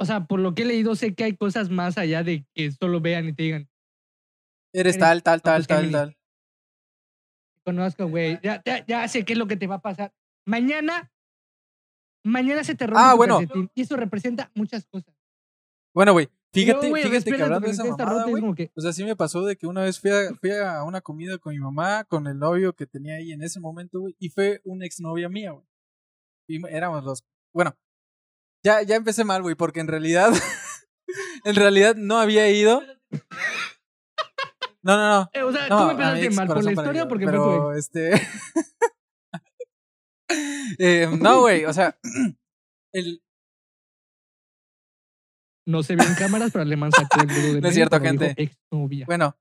[0.00, 2.70] O sea, por lo que he leído, sé que hay cosas más allá de que
[2.70, 3.68] solo vean y te digan.
[4.74, 6.18] Eres, tal, tal, tal, tal, tal
[7.68, 8.38] conozco, güey.
[8.42, 10.14] Ya, ya, ya, sé qué es lo que te va a pasar.
[10.46, 11.12] Mañana,
[12.24, 13.40] mañana se te rompe ah, bueno.
[13.74, 15.14] y eso representa muchas cosas.
[15.92, 19.44] Bueno, güey, fíjate, fíjate que hablando de esa mamada, güey, o sea, sí me pasó
[19.44, 22.38] de que una vez fui a, fui a una comida con mi mamá, con el
[22.38, 25.66] novio que tenía ahí en ese momento, güey, y fue una exnovia mía, güey.
[26.48, 27.24] Y éramos los...
[27.52, 27.76] Bueno,
[28.64, 30.32] ya, ya empecé mal, güey, porque en realidad,
[31.44, 32.82] en realidad no había ido
[34.82, 35.30] no, no, no.
[35.32, 38.12] Eh, o sea, tú me empezaste mal por la historia porque pero, este.
[40.78, 41.98] eh, no, güey, o sea,
[42.92, 43.22] el.
[45.68, 48.34] No se ven cámaras, pero Alemán sacó el dedo de No es cierto, gente.
[49.04, 49.36] Bueno,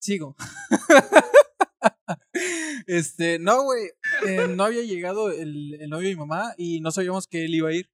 [0.00, 0.34] sigo.
[2.88, 3.84] este, no, güey.
[4.26, 7.54] Eh, no había llegado el, el novio de mi mamá y no sabíamos que él
[7.54, 7.88] iba a ir.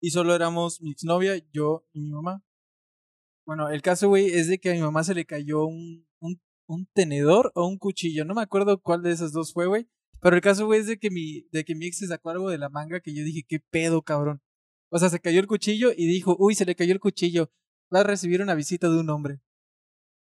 [0.00, 2.42] Y solo éramos mi exnovia, yo y mi mamá.
[3.46, 6.04] Bueno, el caso, güey, es de que a mi mamá se le cayó un,
[6.66, 8.24] un, tenedor o un cuchillo.
[8.24, 9.88] No me acuerdo cuál de esas dos fue, güey.
[10.20, 12.50] Pero el caso, güey, es de que mi, de que mi ex se sacó algo
[12.50, 14.42] de la manga que yo dije, qué pedo, cabrón.
[14.92, 17.50] O sea, se cayó el cuchillo y dijo, uy, se le cayó el cuchillo.
[17.92, 19.40] Va a recibir una visita de un hombre.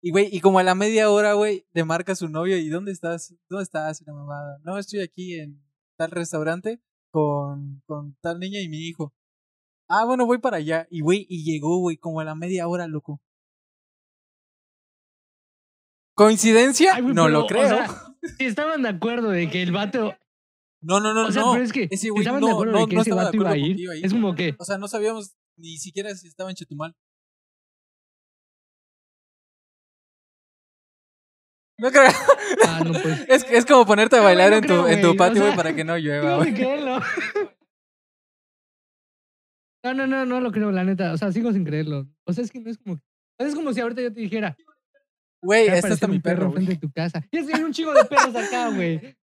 [0.01, 2.93] Y, güey, y como a la media hora, güey, le marca su novio, ¿y dónde
[2.93, 3.35] estás?
[3.49, 4.01] ¿Dónde estás?
[4.07, 4.59] la mamada.
[4.63, 5.61] No, estoy aquí en
[5.97, 6.81] tal restaurante
[7.11, 9.13] con, con tal niña y mi hijo.
[9.89, 10.87] Ah, bueno, voy para allá.
[10.89, 13.21] Y, güey, y llegó, güey, como a la media hora, loco.
[16.15, 16.97] ¿Coincidencia?
[17.01, 17.77] no lo creo.
[18.39, 20.15] si estaban de acuerdo de que el vato.
[20.83, 21.53] No, no, no, o sea, no.
[21.53, 24.13] Pero es que si estaban de acuerdo de que ese vato iba a ir, es
[24.13, 24.55] como que.
[24.59, 26.95] O sea, no sabíamos ni siquiera si estaba en Chetumal.
[31.79, 32.11] No creo.
[32.67, 33.25] Ah, no, pues.
[33.29, 35.97] es, es como ponerte a bailar en, tu, en tu patio, güey, para que no
[35.99, 36.53] llueva, güey.
[39.83, 41.13] No, no, no, no lo creo, la neta.
[41.13, 42.07] O sea, sigo sin creerlo.
[42.27, 43.01] O sea, es que no es como.
[43.39, 44.55] Es como si ahorita yo te dijera,
[45.43, 47.27] Güey, este está mi perro, frente de tu casa.
[47.31, 49.17] Y es que hay un chingo de perros acá, güey.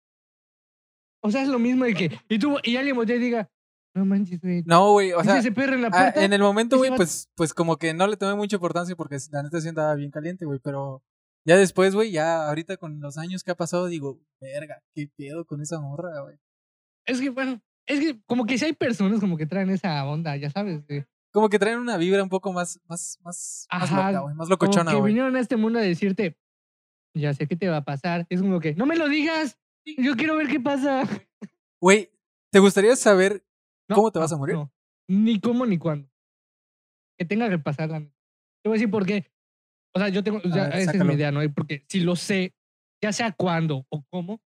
[1.22, 2.20] O sea, es lo mismo de que.
[2.30, 3.50] Y tú, y alguien voltea y diga,
[3.94, 4.64] no manches, güey.
[4.66, 5.40] No, güey, o sea.
[5.40, 8.08] Ese perro en la ah, puerta, en el momento, güey, pues, pues como que no
[8.08, 10.60] le tomé mucha importancia porque la neta sí andaba bien caliente, güey.
[10.64, 11.04] Pero
[11.46, 15.46] ya después, güey, ya ahorita con los años que ha pasado, digo, verga, qué pedo
[15.46, 16.38] con esa morra, güey.
[17.06, 20.36] Es que, bueno, es que como que si hay personas como que traen esa onda,
[20.36, 21.06] ya sabes, güey
[21.38, 24.92] como que traen una vibra un poco más, más, más, más loca, güey, más locochona,
[24.92, 25.04] güey.
[25.04, 26.36] que vinieron a este mundo a decirte,
[27.14, 28.26] ya sé qué te va a pasar.
[28.30, 29.56] Es como que, no me lo digas,
[29.96, 31.08] yo quiero ver qué pasa.
[31.82, 32.12] Güey,
[32.52, 33.46] ¿te gustaría saber
[33.90, 34.56] cómo te vas a morir?
[34.56, 34.72] No,
[35.08, 36.10] ni cómo ni cuándo.
[37.18, 38.00] Que tenga que pasar la...
[38.00, 39.32] Te voy a decir por qué.
[39.96, 41.42] O sea, yo tengo, esa es mi idea, ¿no?
[41.54, 42.54] Porque si lo sé,
[43.02, 44.42] ya sea cuándo o cómo,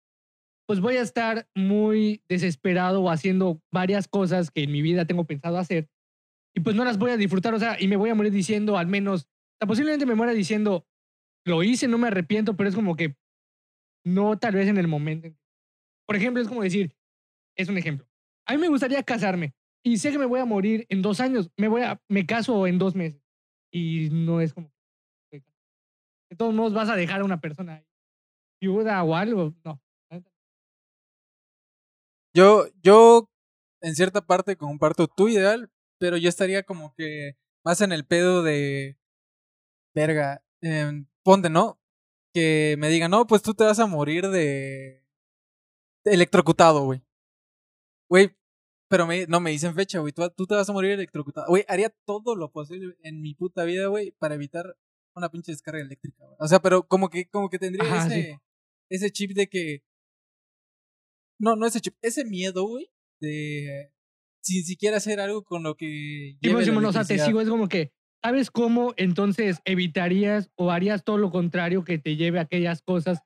[0.66, 5.24] pues voy a estar muy desesperado o haciendo varias cosas que en mi vida tengo
[5.24, 5.88] pensado hacer
[6.55, 8.76] y pues no las voy a disfrutar, o sea, y me voy a morir diciendo
[8.76, 9.29] al menos,
[9.62, 10.87] o posiblemente me muera diciendo,
[11.44, 13.16] lo hice, no me arrepiento, pero es como que
[14.05, 15.29] no tal vez en el momento.
[16.07, 16.95] Por ejemplo, es como decir,
[17.57, 18.07] es un ejemplo.
[18.47, 21.51] A mí me gustaría casarme y sé que me voy a morir en dos años,
[21.57, 23.23] me voy a, me caso en dos meses
[23.73, 24.71] y no es como
[25.31, 27.85] de todos modos vas a dejar a una persona
[28.61, 29.83] viuda o algo, no.
[32.33, 33.29] Yo, yo
[33.81, 38.45] en cierta parte comparto tu ideal, pero yo estaría como que más en el pedo
[38.45, 38.97] de,
[39.95, 41.80] verga, eh, ponte, ¿no?
[42.33, 45.03] Que me digan, no, pues tú te vas a morir de,
[46.05, 47.03] electrocutado, güey.
[48.09, 48.37] Güey,
[48.88, 50.12] pero me, no me dicen fecha, güey.
[50.12, 51.47] Tú, tú, te vas a morir electrocutado.
[51.49, 54.77] Güey, haría todo lo posible en mi puta vida, güey, para evitar
[55.14, 56.37] una pinche descarga eléctrica, güey.
[56.40, 58.40] O sea, pero como que, como que tendría ese,
[58.88, 59.85] ese chip de que.
[61.38, 62.90] No, no ese chip, ese miedo, güey,
[63.21, 63.93] de
[64.43, 66.37] sin siquiera hacer algo con lo que.
[66.43, 71.04] Sí, pues, o sea, te sigo, es como que, ¿sabes cómo entonces evitarías o harías
[71.04, 73.20] todo lo contrario que te lleve a aquellas cosas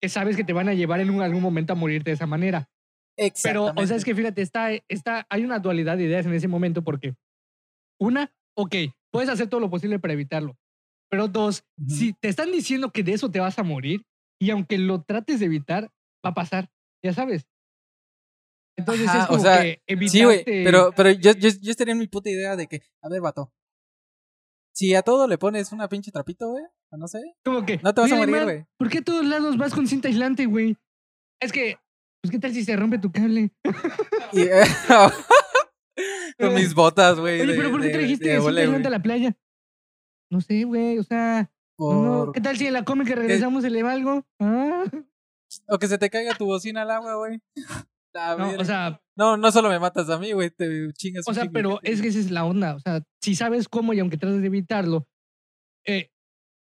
[0.00, 2.68] que sabes que te van a llevar en algún momento a morirte de esa manera?
[3.42, 6.48] Pero, o sea, es que fíjate, está, está, hay una dualidad de ideas en ese
[6.48, 7.14] momento porque,
[7.98, 8.74] una, ok,
[9.10, 10.56] puedes hacer todo lo posible para evitarlo.
[11.08, 14.04] Pero dos, si te están diciendo que de eso te vas a morir,
[14.38, 15.90] y aunque lo trates de evitar,
[16.24, 16.68] va a pasar,
[17.02, 17.46] ya sabes.
[18.76, 21.98] Entonces es como o sea, que Sí, güey, pero, pero yo, yo, yo estaría en
[21.98, 23.50] mi puta idea de que, a ver, vato,
[24.76, 27.22] si a todo le pones una pinche trapito, güey, no sé.
[27.46, 27.78] ¿Cómo que?
[27.82, 28.66] No te vas a morir, güey.
[28.76, 30.76] ¿Por qué a todos lados vas con cinta aislante, güey?
[31.40, 31.78] Es que,
[32.20, 33.52] pues, ¿qué tal si se rompe tu cable?
[34.34, 34.64] Eh,
[36.38, 37.40] con mis botas, güey.
[37.40, 39.34] Oye, pero ¿por qué trajiste cinta aislante a la playa?
[40.30, 41.50] No sé, güey, o sea.
[42.34, 44.26] ¿Qué tal si en la cómica regresamos se le va algo?
[44.40, 44.84] ¿Ah?
[45.68, 47.40] O que se te caiga tu bocina al agua, güey.
[48.36, 51.26] No, o sea, no, no solo me matas a mí, güey, te chingas.
[51.28, 52.74] O sea, pero es que esa es la onda.
[52.74, 55.06] O sea, si sabes cómo y aunque trates de evitarlo,
[55.86, 56.10] eh,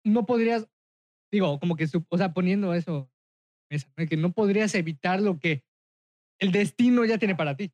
[0.06, 0.68] no podrías,
[1.32, 3.12] digo, como que, o sea, poniendo eso,
[3.70, 5.64] que no podrías evitar lo que
[6.40, 7.72] el destino ya tiene para ti.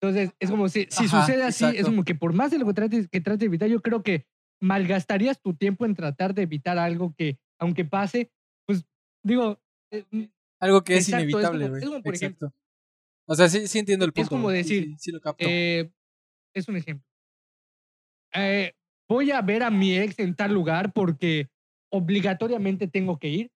[0.00, 2.74] Entonces, es como si, si sucede así, es como que por más de lo que
[2.74, 4.26] trates, que trates de evitar, yo creo que
[4.60, 8.30] malgastarías tu tiempo en tratar de evitar algo que, aunque pase,
[8.66, 8.84] pues,
[9.24, 9.58] digo...
[9.90, 10.04] Eh,
[10.60, 11.82] algo que es inevitable, güey.
[12.04, 12.52] Exacto.
[13.26, 14.22] O sea, sí, sí entiendo el punto.
[14.24, 15.44] Es como decir, sí, lo capto.
[15.48, 15.90] Eh,
[16.54, 17.06] es un ejemplo.
[18.34, 18.72] Eh,
[19.08, 21.48] voy a ver a mi ex en tal lugar porque
[21.92, 23.50] obligatoriamente tengo que ir,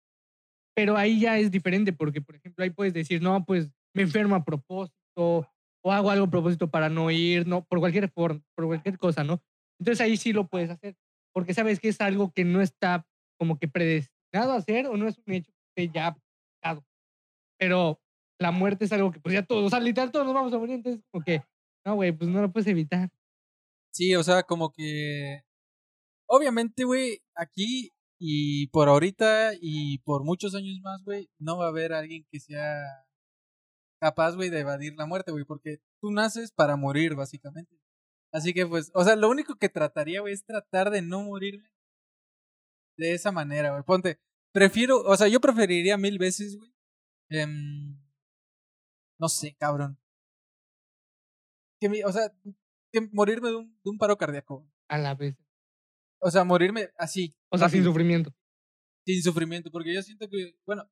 [0.76, 4.36] pero ahí ya es diferente porque, por ejemplo, ahí puedes decir, no, pues me enfermo
[4.36, 8.68] a propósito o hago algo a propósito para no ir, no, por cualquier forma, por
[8.68, 9.42] cualquier cosa, ¿no?
[9.80, 10.96] Entonces ahí sí lo puedes hacer
[11.34, 13.06] porque sabes que es algo que no está
[13.38, 16.18] como que predestinado a hacer o no es un hecho que ya
[16.64, 16.80] ha
[17.60, 18.00] Pero
[18.40, 20.58] la muerte es algo que pues ya todos, o sea, literal todos nos vamos a
[20.58, 21.24] morir, entonces como
[21.86, 23.10] no, güey, pues no lo puedes evitar.
[23.92, 25.42] Sí, o sea, como que,
[26.28, 31.70] obviamente, güey, aquí y por ahorita y por muchos años más, güey, no va a
[31.70, 33.08] haber alguien que sea
[34.02, 37.78] capaz, güey, de evadir la muerte, güey, porque tú naces para morir, básicamente.
[38.32, 41.70] Así que, pues, o sea, lo único que trataría, güey, es tratar de no morirme
[42.98, 43.84] de esa manera, güey.
[43.84, 44.20] Ponte,
[44.52, 46.72] prefiero, o sea, yo preferiría mil veces, güey,
[47.30, 47.48] eh,
[49.20, 49.98] no sé, cabrón.
[51.80, 52.34] Que o sea,
[52.92, 54.68] que morirme de un, de un paro cardíaco.
[54.88, 55.38] A la vez.
[56.20, 57.36] O sea, morirme así.
[57.50, 58.34] O sea, sin sufrimiento.
[59.06, 60.90] Sin sufrimiento, porque yo siento que, bueno,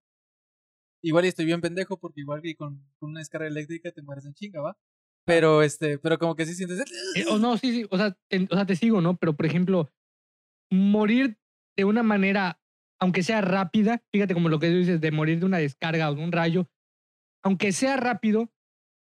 [1.01, 4.33] igual estoy bien pendejo, porque igual que con, con una descarga eléctrica te mueres en
[4.33, 4.77] chinga, ¿va?
[5.25, 6.79] Pero, este, pero como que sí sientes...
[7.15, 9.17] Eh, o no, sí, sí, o sea, te, o sea, te sigo, ¿no?
[9.17, 9.89] Pero, por ejemplo,
[10.71, 11.37] morir
[11.75, 12.61] de una manera,
[12.99, 16.23] aunque sea rápida, fíjate como lo que dices, de morir de una descarga o de
[16.23, 16.69] un rayo,
[17.45, 18.49] aunque sea rápido,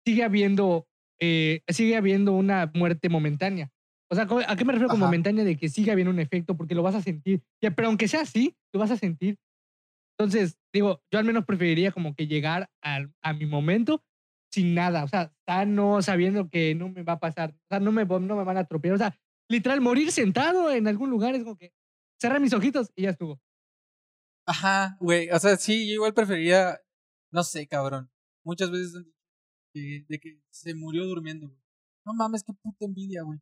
[0.06, 0.88] sigue habiendo,
[1.20, 3.70] eh, sigue habiendo una muerte momentánea.
[4.10, 5.44] O sea, ¿a qué me refiero con momentánea?
[5.44, 7.44] De que sigue habiendo un efecto porque lo vas a sentir.
[7.76, 9.38] pero aunque sea así, lo vas a sentir.
[10.18, 14.02] Entonces, digo, yo al menos preferiría como que llegar a, mi momento
[14.50, 15.04] sin nada.
[15.04, 15.32] O sea,
[15.66, 17.52] no sabiendo que no me va a pasar.
[17.52, 18.96] O sea, no me, no me van a atropellar.
[18.96, 19.18] O sea,
[19.50, 21.74] literal, morir sentado en algún lugar es como que
[22.20, 23.42] cerrar mis ojitos y ya estuvo.
[24.46, 25.30] Ajá, güey.
[25.32, 26.80] O sea, sí, yo igual preferiría,
[27.32, 28.10] no sé, cabrón
[28.44, 29.06] muchas veces
[29.74, 31.62] de que se murió durmiendo, güey.
[32.06, 33.40] No mames, qué puta envidia, güey.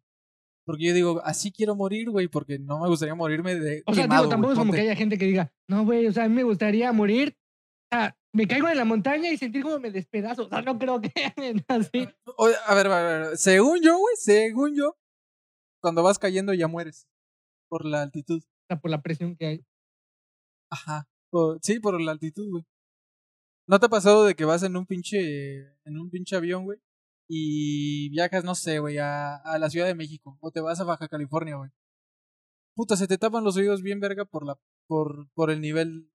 [0.65, 3.81] Porque yo digo, así quiero morir, güey, porque no me gustaría morirme de.
[3.87, 6.25] O sea, digo, tampoco es como que haya gente que diga, no, güey, o sea,
[6.25, 7.35] a mí me gustaría morir.
[7.91, 10.45] O sea, me caigo en la montaña y sentir como me despedazo.
[10.45, 11.11] O sea, no creo que
[11.67, 12.07] así.
[12.67, 14.95] a ver, a ver, según yo, güey, según yo,
[15.81, 17.07] cuando vas cayendo ya mueres.
[17.67, 18.43] Por la altitud.
[18.43, 19.65] O sea, por la presión que hay.
[20.71, 21.07] Ajá.
[21.61, 22.65] sí, por la altitud, güey.
[23.69, 26.79] ¿No te ha pasado de que vas en un pinche, en un pinche avión, güey?
[27.29, 30.39] Y viajas, no sé, güey, a, a la Ciudad de México.
[30.41, 31.69] O te vas a Baja California, güey.
[32.75, 36.11] Puta, se te tapan los oídos bien verga por la, por, por el nivel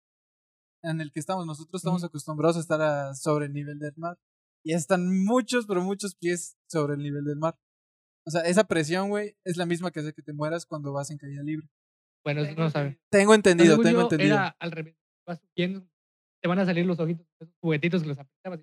[0.83, 1.45] en el que estamos.
[1.45, 4.19] Nosotros estamos acostumbrados a estar sobre el nivel del mar.
[4.65, 7.59] Y están muchos, pero muchos pies sobre el nivel del mar.
[8.25, 11.11] O sea, esa presión, güey, es la misma que hace que te mueras cuando vas
[11.11, 11.69] en caída libre.
[12.25, 12.99] Bueno, eso no sabe.
[13.11, 14.37] Tengo entendido, tengo entendido.
[14.37, 14.97] Era al revés.
[15.27, 15.87] Vas subiendo,
[16.43, 18.61] te van a salir los ojitos, esos juguetitos que los apretabas.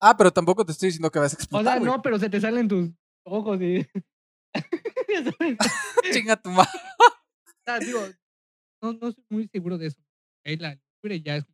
[0.00, 1.78] Ah, pero tampoco te estoy diciendo que vas a explotar.
[1.78, 2.90] O sea, no, pero se te salen tus
[3.24, 3.86] ojos y.
[6.12, 6.70] Chinga tu madre.
[7.84, 8.00] digo,
[8.82, 10.00] no, no estoy muy seguro de eso.
[10.44, 11.44] La libre ya es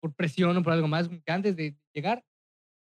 [0.00, 2.24] por presión o por algo más, como que antes de llegar,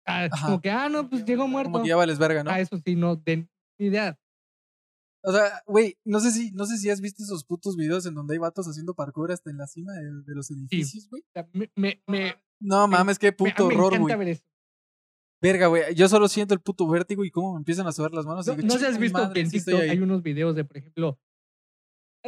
[0.06, 1.72] ah, como que, ah, no, pues llegó muerto.
[1.72, 2.50] Como que ya vales verga, ¿no?
[2.50, 4.19] Ah, eso sí, no, de ni idea.
[5.22, 8.14] O sea, güey, no sé si, no sé si has visto esos putos videos en
[8.14, 11.22] donde hay vatos haciendo parkour hasta en la cima de, los edificios, güey.
[11.76, 14.40] me, me, no mames, qué puto horror, güey.
[15.42, 15.94] Verga, güey.
[15.94, 18.46] Yo solo siento el puto vértigo y cómo me empiezan a subir las manos.
[18.46, 21.18] No, no sé has visto que en TikTok hay unos videos de, por ejemplo.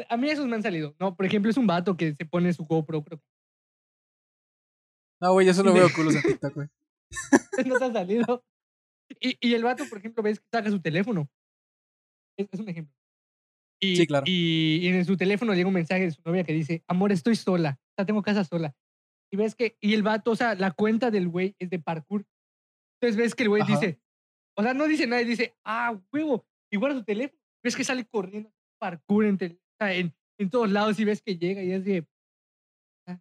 [0.09, 0.95] A mí esos me han salido.
[0.99, 3.21] No, por ejemplo, es un vato que se pone su GoPro, creo.
[5.21, 6.69] No, güey, yo solo veo culos en TikTok, güey.
[7.67, 8.45] no te ha salido.
[9.21, 11.29] Y, y el vato, por ejemplo, ves que saca su teléfono
[12.37, 12.95] es, un ejemplo.
[13.81, 14.25] Y, sí, claro.
[14.27, 17.81] Y, en su teléfono llega un mensaje de su novia que dice, amor, estoy sola.
[17.97, 18.75] sea, tengo casa sola.
[19.33, 22.25] Y ves que, y el vato, o sea, la cuenta del güey es de parkour.
[23.01, 23.99] Entonces ves que el güey dice,
[24.57, 27.41] o sea, no dice nada, dice, ah, huevo, y guarda su teléfono.
[27.65, 29.39] Ves que sale corriendo parkour en,
[29.81, 32.07] en, en todos lados y ves que llega y es de...
[33.07, 33.19] Ah".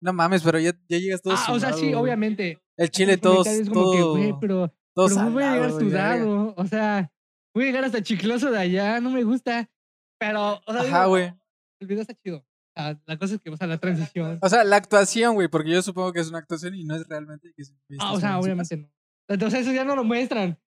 [0.00, 2.58] No mames, pero ya, ya llegas todo Ah, o sea, sí, obviamente.
[2.76, 6.54] El chile todos, todo, que, pero, pero no voy a llegar sudado.
[6.56, 7.12] O sea,
[7.54, 9.70] voy a llegar hasta chicloso de allá, no me gusta.
[10.18, 11.32] Pero, o sea, Ajá, güey.
[11.80, 12.44] El video está chido.
[12.74, 14.38] la cosa es que, o sea, la transición.
[14.42, 17.08] O sea, la actuación, güey, porque yo supongo que es una actuación y no es
[17.08, 17.64] realmente que
[17.98, 18.90] Ah, o sea, obviamente no.
[19.28, 20.58] Entonces eso ya no lo muestran.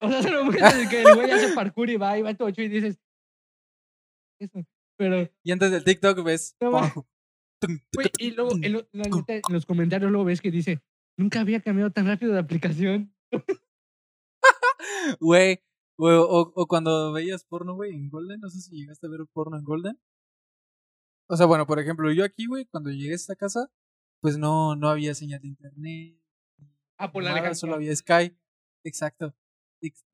[0.00, 2.48] O sea, se lo muestran que el güey hace parkour y va y va todo
[2.48, 2.98] y dices.
[4.40, 4.64] Eso.
[4.98, 5.30] Pero.
[5.42, 6.56] Y antes del TikTok ves.
[8.18, 8.72] y luego en,
[9.50, 10.82] los comentarios luego ves que dice,
[11.16, 13.14] nunca había cambiado tan rápido de aplicación.
[15.20, 15.60] Güey,
[15.96, 19.56] o, o, cuando veías porno, güey, en Golden, no sé si llegaste a ver porno
[19.56, 19.98] en Golden.
[21.28, 23.70] O sea, bueno, por ejemplo, yo aquí, güey, cuando llegué a esta casa,
[24.20, 26.20] pues no, no había señal de internet.
[26.98, 28.36] Ah, por la Solo había Sky.
[28.84, 29.34] Exacto.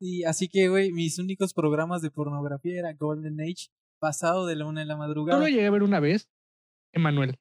[0.01, 4.67] Y así que, güey, mis únicos programas de pornografía era Golden Age, pasado de la
[4.67, 5.39] una de la madrugada.
[5.39, 6.31] Solo llegué a ver una vez,
[6.93, 7.39] Emanuel.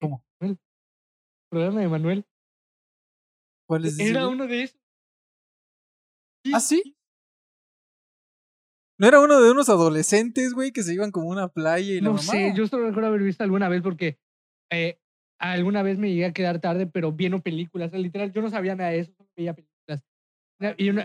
[0.00, 0.24] ¿Cómo?
[0.40, 0.58] El
[1.48, 2.26] programa de Emanuel.
[3.66, 4.80] ¿Cuál es Era uno de esos.
[6.54, 6.96] ¿Ah, sí?
[8.98, 12.00] ¿No era uno de unos adolescentes, güey, que se iban como a una playa y
[12.00, 14.18] No sé, yo solo recuerdo haber visto alguna vez porque
[14.70, 14.98] eh,
[15.38, 17.92] alguna vez me llegué a quedar tarde, pero viendo películas.
[17.92, 20.04] literal, yo no sabía nada de eso, solo veía películas.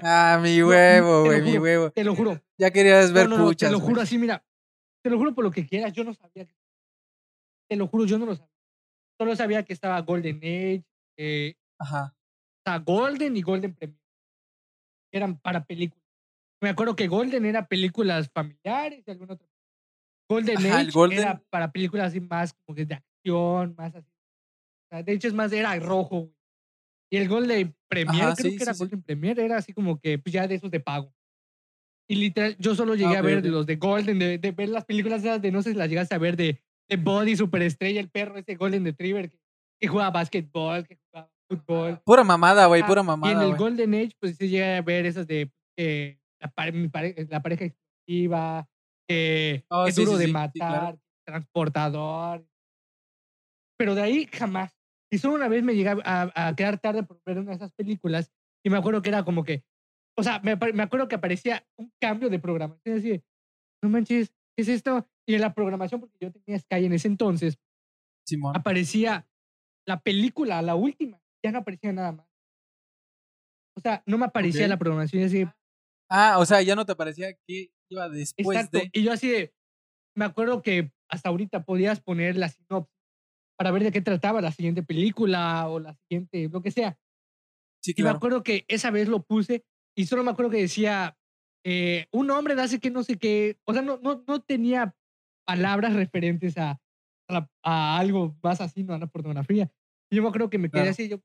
[0.04, 1.92] ah, mi huevo, güey, mi huevo.
[1.92, 2.42] Te lo juro.
[2.58, 4.44] Ya querías ver no, Te lo juro así, mira.
[5.04, 6.48] Te lo juro por lo que quieras, yo no sabía.
[7.70, 8.52] Te lo juro, yo no lo sabía.
[9.20, 10.84] Solo sabía que estaba Golden Age.
[11.18, 12.16] Eh, Ajá.
[12.16, 14.03] O sea, Golden y Golden Premier.
[15.14, 16.04] Eran para películas.
[16.62, 19.48] Me acuerdo que Golden era películas familiares y alguna otra.
[20.30, 24.10] Golden Age era para películas así más como de acción, más así.
[25.04, 26.32] de hecho, es más, era rojo.
[27.12, 30.48] Y el Golden Premier, creo que era Golden Premier, era así como que pues, ya
[30.48, 31.14] de esos de pago.
[32.10, 35.22] Y literal, yo solo llegué ah, a ver los de Golden, de, ver las películas
[35.22, 38.56] de no sé si las llegaste a ver de, de Body, Superestrella, el perro, ese
[38.56, 39.40] Golden Retriever que,
[39.80, 42.02] que juega básquetbol, que jugaba fútbol.
[42.06, 43.34] Pura mamada, güey, pura mamada.
[43.34, 46.50] Y en el Golden Age, pues sí llegué a ver esas de eh, la,
[47.42, 48.68] pareja exclusiva,
[49.08, 52.46] que oh, es duro de matar, transportador.
[53.78, 54.76] Pero de ahí jamás.
[55.12, 58.32] Y solo una vez me llegué a, quedar tarde por ver una de esas películas
[58.66, 59.64] y me acuerdo que era como que,
[60.18, 62.98] o sea, me, me acuerdo que aparecía un cambio de programación.
[62.98, 63.22] Así,
[63.84, 65.08] no manches, ¿qué es esto?
[65.28, 67.60] Y en la programación, porque yo tenía Sky en ese entonces,
[68.54, 69.28] aparecía
[69.86, 72.28] la película, la última, ya no aparecía nada más.
[73.76, 75.46] O sea, no me aparecía la programación así.
[76.10, 78.78] Ah, o sea, ya no te parecía que iba después Exacto.
[78.78, 78.90] de.
[78.94, 79.54] Y yo así de.
[80.16, 82.94] Me acuerdo que hasta ahorita podías poner la sinopsis
[83.58, 86.98] para ver de qué trataba la siguiente película o la siguiente, lo que sea.
[87.84, 88.10] Sí, claro.
[88.10, 91.18] Y me acuerdo que esa vez lo puse y solo me acuerdo que decía
[91.66, 93.58] eh, un hombre hace que no sé qué.
[93.66, 94.96] O sea, no, no, no tenía
[95.46, 96.80] palabras referentes a,
[97.64, 99.72] a, algo más así, no a la pornografía.
[100.12, 101.20] Y yo me acuerdo que me quedé así, yo,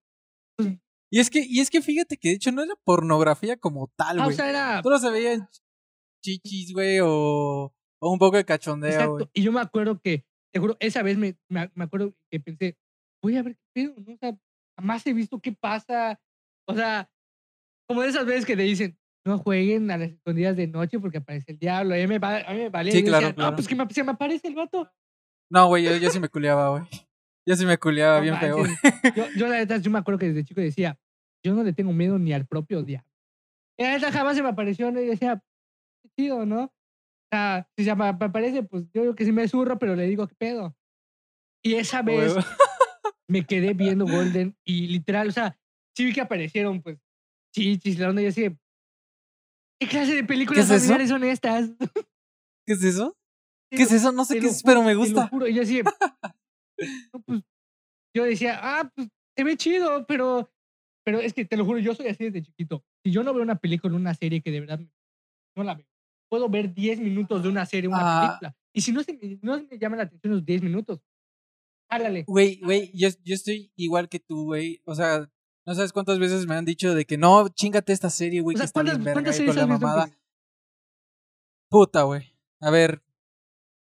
[1.10, 4.20] y es que, y es que fíjate que de hecho no era pornografía como tal,
[4.20, 4.34] ah, güey.
[4.34, 4.82] o sea, era.
[4.82, 5.48] Solo se veían
[6.22, 9.28] chichis, güey, o, o un poco de cachondeo, güey.
[9.32, 12.76] Y yo me acuerdo que, te juro, esa vez me, me, acuerdo que pensé,
[13.22, 14.14] voy a ver qué pedo, ¿no?
[14.14, 14.36] O sea,
[14.78, 16.20] jamás he visto qué pasa.
[16.66, 17.10] O sea,
[17.88, 21.18] como de esas veces que te dicen, no jueguen a las escondidas de noche porque
[21.18, 21.94] aparece el diablo.
[21.94, 22.92] A mí me, a mí me valía.
[22.92, 23.52] Sí, claro, claro.
[23.52, 24.90] Ah, pues que me, se me aparece el vato.
[25.50, 27.07] No, güey, yo, yo sí me culeaba, güey.
[27.48, 28.58] Yo sí me culeaba bien feo.
[29.16, 30.98] Yo, yo, la verdad, yo me acuerdo que desde chico decía,
[31.42, 33.10] yo no le tengo miedo ni al propio diablo.
[33.78, 35.00] Y la verdad jamás se me apareció, ¿no?
[35.00, 35.42] y decía,
[36.02, 36.64] qué chido, ¿no?
[36.64, 36.72] O
[37.32, 40.28] sea, si se me aparece, pues yo digo que sí me zurro, pero le digo,
[40.28, 40.76] ¿qué pedo?
[41.62, 42.34] Y esa vez
[43.28, 45.58] me quedé viendo Golden y literal, o sea,
[45.96, 46.98] sí vi que aparecieron, pues,
[47.54, 48.42] chichis, la onda, y así,
[49.80, 51.70] ¿qué clase de películas familiares son estas?
[52.66, 53.16] ¿Qué es eso?
[53.70, 54.12] ¿Qué es eso?
[54.12, 55.14] No sé qué es, pero me gusta.
[55.14, 55.48] Te lo juro.
[55.48, 55.80] Y yo así,
[57.26, 57.42] pues,
[58.14, 60.50] yo decía, ah, pues se ve chido, pero,
[61.04, 62.84] pero es que te lo juro, yo soy así desde chiquito.
[63.04, 64.80] Si yo no veo una película, una serie que de verdad
[65.56, 65.86] no la veo,
[66.28, 68.26] puedo ver 10 minutos de una serie, una ah.
[68.26, 68.56] película.
[68.72, 71.00] Y si no, se me, no me llama la atención los 10 minutos,
[71.88, 72.24] háblale.
[72.26, 74.80] Güey, güey, yo, yo estoy igual que tú, güey.
[74.84, 75.30] O sea,
[75.66, 78.64] no sabes cuántas veces me han dicho de que no, chingate esta serie, güey, que
[78.64, 80.10] está bien verga con la mamada.
[81.68, 82.34] Puta, güey.
[82.60, 83.02] A ver,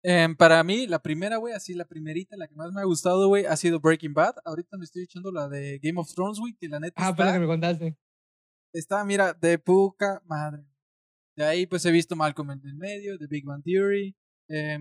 [0.08, 3.28] Em, para mí, la primera, güey, así la primerita, la que más me ha gustado,
[3.28, 4.36] güey, ha sido Breaking Bad.
[4.45, 6.93] Ahorita me estoy echando la de Game of Thrones, güey, que la neta.
[6.97, 7.97] Ah, está, que me contaste.
[8.72, 10.64] Está, mira, de puca madre.
[11.36, 14.16] De ahí, pues he visto Malcolm en el medio, The Big Bang Theory.
[14.47, 14.78] Eh,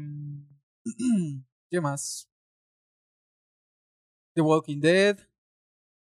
[1.70, 2.28] ¿Qué más?
[4.34, 5.18] The Walking Dead.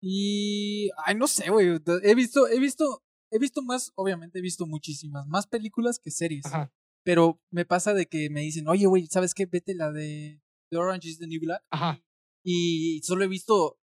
[0.02, 0.90] Y.
[1.06, 1.80] Ay, no sé, güey.
[2.02, 3.04] He visto, he visto.
[3.30, 6.48] He visto más, obviamente he visto muchísimas más películas que series.
[6.48, 6.72] Ajá.
[7.06, 9.46] Pero me pasa de que me dicen, oye, güey, ¿sabes qué?
[9.46, 10.42] Vete la de
[10.72, 11.64] The Orange is the New Black.
[11.70, 12.02] Ajá.
[12.44, 13.78] Y solo he visto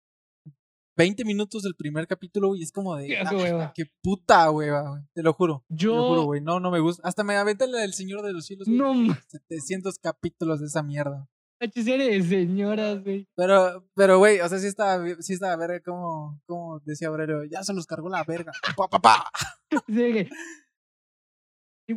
[0.98, 3.18] 20 minutos del primer capítulo, y es como de.
[3.18, 5.04] Ah, qué, puta hueva, güey.
[5.14, 5.64] Te lo juro.
[5.70, 5.92] Yo.
[5.92, 6.42] Te lo juro, güey.
[6.42, 7.08] No, no me gusta.
[7.08, 8.68] Hasta me aventé la del Señor de los Cielos.
[8.68, 8.94] No.
[9.28, 11.30] 700 capítulos de esa mierda.
[11.60, 13.28] de señoras, güey.
[13.36, 17.64] Pero, pero, güey, o sea, sí estaba, sí estaba verga, como, como decía Aurelio, ya
[17.64, 18.52] se los cargó la verga.
[18.76, 19.32] ¡Pa, pa, pa!
[19.88, 20.28] Sí,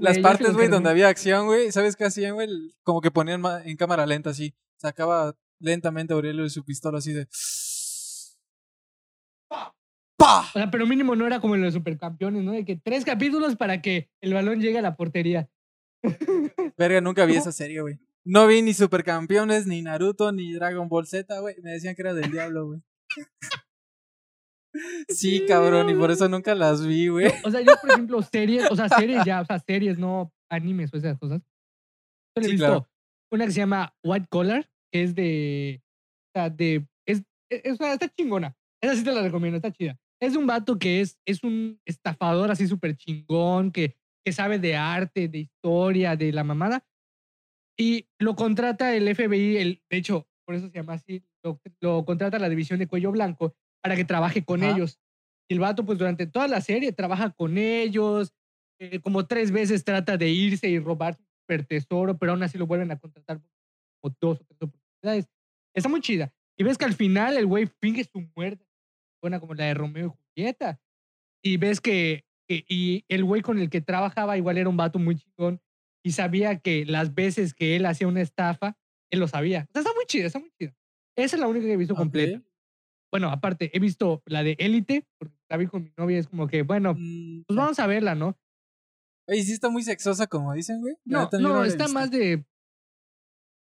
[0.01, 2.49] Las partes, güey, donde había acción, güey, ¿sabes qué hacían, güey?
[2.82, 4.55] Como que ponían en cámara lenta, así.
[4.76, 7.26] Sacaba lentamente Aurelio de su pistola, así de.
[10.16, 10.40] ¡Pa!
[10.40, 12.53] O sea, pero mínimo no era como en los supercampeones, ¿no?
[12.53, 15.49] De que tres capítulos para que el balón llegue a la portería.
[16.78, 17.99] Verga, nunca vi esa serie, güey.
[18.24, 21.57] No vi ni supercampeones, ni Naruto, ni Dragon Ball Z, güey.
[21.62, 22.80] Me decían que era del diablo, güey.
[25.09, 27.31] Sí, cabrón, y por eso nunca las vi, güey.
[27.45, 30.93] O sea, yo, por ejemplo, series, o sea, series ya, o sea, series, no animes
[30.93, 31.43] o esas cosas.
[32.37, 32.89] Yo he visto
[33.31, 35.83] una que se llama White Collar, que es de.
[36.29, 36.87] O sea, de.
[37.07, 37.20] Es,
[37.51, 38.57] e, es, está chingona.
[38.83, 39.99] Esa sí te la recomiendo, está chida.
[40.20, 44.59] Es de un vato que es, es un estafador así súper chingón, que, que sabe
[44.59, 46.85] de arte, de historia, de la mamada.
[47.79, 51.25] Y lo contrata el FBI, el, de hecho, por eso se llama así,
[51.81, 53.55] lo, contrata la división de cuello blanco
[53.85, 54.99] para que trabaje con ellos.
[55.47, 58.32] Y el vato, pues durante toda la serie trabaja con ellos,
[58.80, 62.66] eh, como tres veces trata de irse y robar su tesoro, pero aún así lo
[62.66, 63.43] vuelven a contratar
[64.01, 65.28] como dos o tres oportunidades.
[65.74, 66.32] Está muy chida.
[66.57, 68.64] Y ves que al final el güey finge su muerte,
[69.20, 70.80] buena como la de Romeo y Julieta.
[71.43, 75.16] Y ves que, y el güey con el que trabajaba igual era un vato muy
[75.16, 75.61] chingón
[76.03, 78.78] y sabía que las veces que él hacía una estafa,
[79.11, 79.66] él lo sabía.
[79.68, 80.74] O sea, está muy chida, está muy chida.
[81.16, 82.43] Esa es la única que he visto completa.
[83.14, 86.48] Bueno, aparte, he visto la de Élite, porque la vi con mi novia, es como
[86.48, 88.36] que, bueno, mm, pues vamos a verla, ¿no?
[89.28, 90.96] Oye, sí está muy sexosa, como dicen, güey.
[91.04, 92.44] No, no, está más de.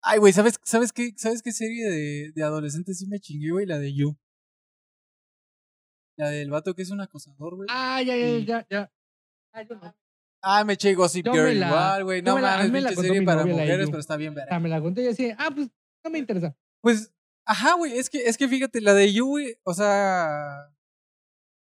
[0.02, 3.64] Ay, güey, ¿sabes, ¿sabes qué, ¿sabes qué serie de, de adolescentes sí me chingué, güey?
[3.64, 4.18] La de You.
[6.18, 7.68] La del vato que es un acosador, güey.
[7.70, 8.92] Ah, ya, ya, ya, ya.
[9.52, 9.96] Ah, yo no.
[10.42, 12.22] Ah, me eché Gossip Girl igual, güey.
[12.22, 14.56] No mames, pinche serie para mujeres, pero está bien verga.
[14.56, 15.70] Ah, me la conté y decía, ah, pues
[16.02, 16.56] no me interesa.
[16.80, 17.13] Pues,
[17.46, 20.70] ajá, güey, es que, es que fíjate, la de You, güey, o sea,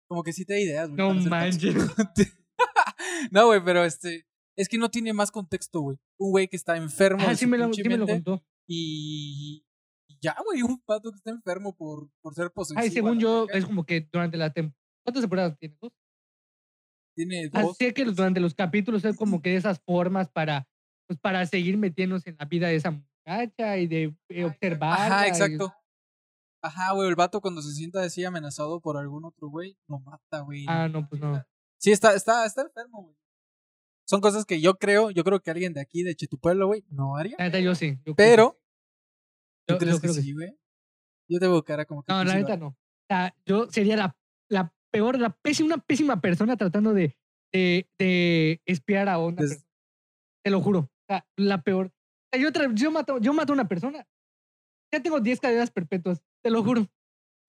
[0.07, 0.97] como que sí te da ideas, güey.
[0.97, 1.76] No manches.
[3.32, 5.97] no, güey, pero este, es que no tiene más contexto, güey.
[6.19, 7.24] Un güey que está enfermo.
[7.28, 8.43] Ah, sí me, lo, sí me lo contó.
[8.67, 9.65] Y
[10.21, 12.82] ya, güey, un pato que está enfermo por, por ser posesivo.
[12.82, 14.80] Ay, según yo, es como que durante la temporada.
[15.03, 15.76] ¿Cuántas temporadas tiene?
[15.82, 15.91] ¿Dos?
[17.15, 17.76] Tiene dos.
[17.80, 20.67] Así que durante los capítulos es como que esas formas para,
[21.07, 24.99] pues, para seguir metiéndose en la vida de esa muchacha y de eh, observar.
[24.99, 25.74] Ajá, exacto.
[26.61, 30.39] Ajá, güey, el vato cuando se sienta así amenazado por algún otro güey, lo mata,
[30.39, 30.65] güey.
[30.67, 31.43] Ah, no, pues no.
[31.78, 33.17] Sí, está, está, está enfermo, güey.
[34.05, 37.17] Son cosas que yo creo, yo creo que alguien de aquí, de Chetupueblo, güey, no
[37.17, 37.38] haría.
[37.59, 37.99] yo sí.
[38.15, 38.61] pero,
[39.65, 40.57] ¿tú crees que, sí, güey?
[41.28, 42.11] Yo te veo cara como que.
[42.13, 42.67] No, la neta no.
[42.67, 44.17] O sea, yo sería la,
[44.49, 47.17] la peor, la pésima, una pésima persona tratando de,
[47.51, 49.63] de, de espiar a persona.
[50.43, 50.80] Te lo juro.
[50.80, 51.91] O sea, la peor.
[52.73, 54.05] Yo, mato, yo mato a una persona.
[54.91, 56.21] Ya tengo 10 cadenas perpetuas.
[56.43, 56.88] Te lo juro.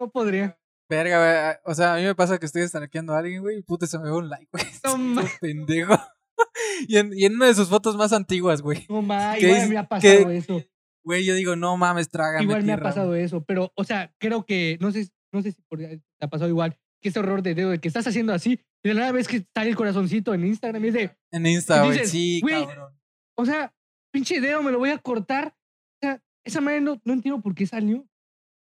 [0.01, 0.59] No podría.
[0.89, 1.57] Verga, güey.
[1.65, 3.99] O sea, a mí me pasa que estoy stalkeando a alguien, güey, y puta, se
[3.99, 4.65] me ve un like, güey.
[4.99, 5.95] No, pendejo.
[6.89, 8.87] y, en, y en una de sus fotos más antiguas, güey.
[8.89, 10.63] No mames, igual me ha pasado eso.
[11.05, 12.45] Güey, yo digo, no mames, trágame.
[12.45, 15.63] Igual me ha pasado eso, pero, o sea, creo que, no sé, no sé si
[15.63, 18.61] por, te ha pasado igual, que ese horror de dedo de que estás haciendo así,
[18.83, 21.17] y de la vez que sale el corazoncito en Instagram y es de.
[21.31, 22.95] En Instagram, güey, sí, cabrón.
[23.37, 23.75] O sea,
[24.15, 25.57] pinche dedo, me lo voy a cortar.
[25.97, 28.09] O sea, esa manera no, no entiendo por qué salió.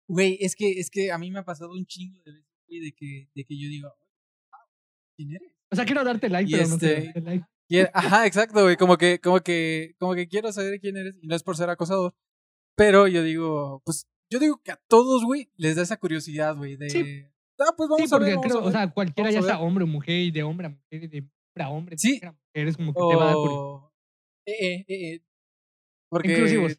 [0.08, 2.92] Güey, es que, es que a mí me ha pasado un chingo de veces, de
[2.92, 3.92] que, de que yo digo,
[5.16, 5.52] ¿quién eres?
[5.70, 7.90] O sea, quiero darte like, pero no te este, like.
[7.92, 8.76] ajá, exacto, güey.
[8.76, 11.16] Como que, como que, como que quiero saber quién eres.
[11.20, 12.14] Y no es por ser acosador.
[12.76, 16.76] Pero yo digo, pues, yo digo que a todos, güey, les da esa curiosidad, güey,
[16.76, 17.32] de.
[17.58, 18.36] Ah, pues vamos a ver.
[18.36, 21.18] o sea, cualquiera ya sea hombre o mujer, y de hombre a mujer, y de
[21.18, 22.20] hombre a hombre, sí.
[22.54, 23.92] Eres como que te va a dar curiosidad.
[24.46, 25.22] Eh, eh, eh, eh.
[26.12, 26.78] Porque, inclusivos.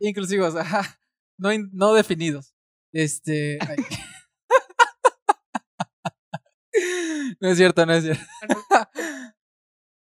[0.00, 1.00] inclusivos, ajá.
[1.38, 2.54] No, no definidos.
[2.92, 3.58] Este.
[7.40, 8.22] no es cierto, no es cierto.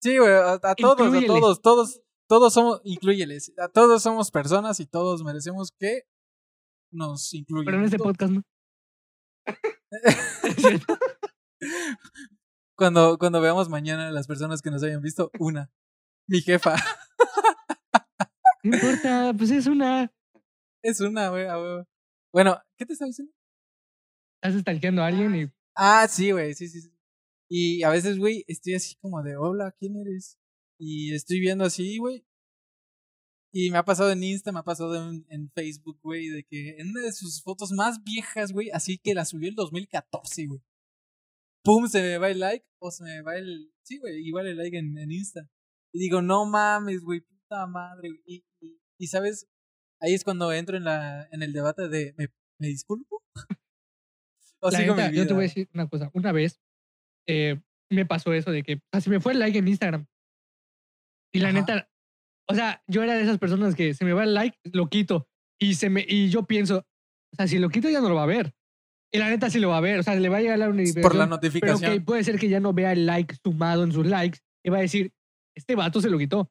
[0.02, 4.86] Sí, güey, a, todos, a todos, todos, todos somos, incluyeles, a todos somos personas y
[4.86, 6.04] todos merecemos que
[6.90, 7.66] nos incluyan.
[7.66, 8.42] Pero en este podcast no.
[12.74, 15.70] cuando, cuando veamos mañana las personas que nos hayan visto, una,
[16.26, 16.76] mi jefa.
[18.62, 20.12] No importa, pues es una.
[20.82, 21.84] Es una, güey, güey.
[22.32, 23.32] Bueno, ¿qué te estás diciendo?
[24.42, 25.50] Estás stalkeando a alguien y.
[25.74, 26.90] Ah, sí, güey, sí, sí, sí.
[27.48, 30.38] Y a veces, güey, estoy así como de, hola, ¿quién eres?
[30.78, 32.24] Y estoy viendo así, güey.
[33.52, 36.76] Y me ha pasado en Insta, me ha pasado en, en Facebook, güey, de que
[36.78, 40.60] en una de sus fotos más viejas, güey, así que la subió el 2014, güey.
[41.64, 43.72] Pum, se me va el like o se me va el...
[43.82, 45.50] Sí, güey, igual el like en, en Insta.
[45.92, 48.10] Y digo, no mames, güey, puta madre.
[48.26, 48.44] Y,
[48.98, 49.48] y, sabes,
[50.00, 52.28] ahí es cuando entro en, la, en el debate de, ¿me,
[52.58, 53.22] me disculpo?
[54.60, 55.12] o sigo mi vida?
[55.12, 56.10] Yo te voy a decir una cosa.
[56.14, 56.60] Una vez
[57.26, 60.06] eh, me pasó eso de que así me fue el like en Instagram.
[61.32, 61.88] Y la neta,
[62.48, 65.28] o sea, yo era de esas personas que se me va el like, lo quito.
[65.60, 68.24] Y, se me, y yo pienso, o sea, si lo quito ya no lo va
[68.24, 68.52] a ver.
[69.12, 70.68] Y la neta sí lo va a ver, o sea, le va a llegar la
[70.68, 71.02] notificación.
[71.02, 71.90] Por la notificación.
[71.92, 74.78] Pero puede ser que ya no vea el like sumado en sus likes y va
[74.78, 75.12] a decir,
[75.54, 76.50] este vato se lo quitó.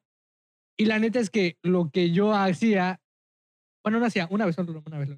[0.80, 3.02] Y la neta es que lo que yo hacía,
[3.84, 5.16] bueno, no hacía, una vez solo, una vez lo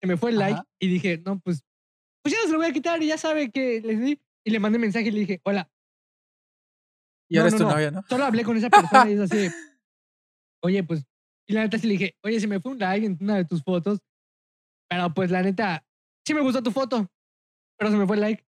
[0.00, 1.64] Se me fue el like y dije, no, pues,
[2.22, 4.22] pues ya no se lo voy a quitar y ya sabe que les di.
[4.46, 5.68] Y le mandé mensaje y le dije, hola.
[7.28, 8.04] Y ahora es tu novia, ¿no?
[8.08, 9.48] Solo hablé con esa persona y es así,
[10.62, 11.04] oye, pues,
[11.48, 13.46] y la neta sí le dije, oye, se me fue un like en una de
[13.46, 13.98] tus fotos,
[14.88, 15.84] pero pues la neta,
[16.24, 17.10] sí me gustó tu foto,
[17.76, 18.46] pero se me fue el like.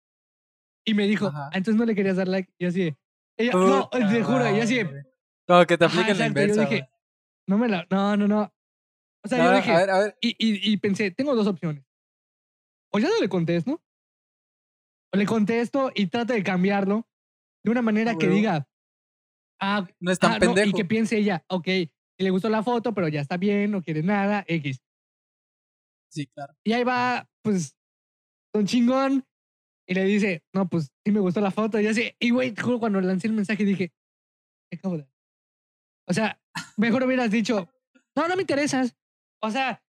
[0.86, 2.53] Y me dijo, ah, entonces no le querías dar like.
[2.59, 2.95] Y así,
[3.38, 4.80] ella, no, te juro, y así.
[5.47, 6.64] Como que te apliquen la inversa.
[6.64, 6.88] Yo dije,
[7.47, 8.55] no me la, no, no, no.
[9.24, 10.18] O sea, yo dije, a ver, a ver.
[10.20, 11.84] Y, y, y pensé, tengo dos opciones.
[12.92, 13.82] O ya no le contesto,
[15.12, 17.09] o le contesto y trato de cambiarlo
[17.64, 18.68] de una manera ah, que diga,
[19.61, 20.70] ah, no es tan ah, pendejo.
[20.70, 21.66] y que piense ella, ok,
[22.18, 24.80] le gustó la foto, pero ya está bien, no quiere nada, X.
[26.11, 26.55] Sí, claro.
[26.62, 27.76] Y ahí va, pues,
[28.53, 29.26] don chingón,
[29.86, 31.80] y le dice, no, pues sí me gustó la foto.
[31.80, 33.92] Y así, y güey, cuando lancé el mensaje dije,
[34.70, 35.07] ¿qué acabo de
[36.07, 36.40] O sea,
[36.76, 37.68] mejor hubieras dicho,
[38.16, 38.96] no, no me interesas.
[39.40, 39.82] O sea,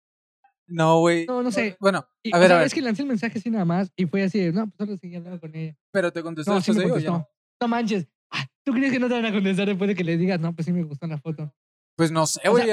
[0.67, 1.25] no, güey.
[1.25, 1.77] No, no sé.
[1.79, 2.67] Bueno, a ver, a ver.
[2.67, 5.15] Es que lancé el mensaje así nada más y fue así, no, pues solo seguí
[5.15, 5.75] hablando con ella.
[5.91, 7.27] Pero te contestó no, sí me contestó.
[7.61, 8.07] No manches.
[8.31, 10.55] Ah, ¿Tú crees que no te van a contestar después de que le digas, no,
[10.55, 11.53] pues sí me gustó la foto?
[11.95, 12.67] Pues no sé, güey.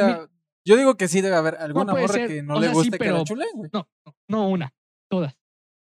[0.65, 3.47] Yo digo que sí debe haber alguna morra que no le guste que la chule,
[3.55, 3.71] güey.
[3.73, 4.75] No, no, no una,
[5.11, 5.37] todas.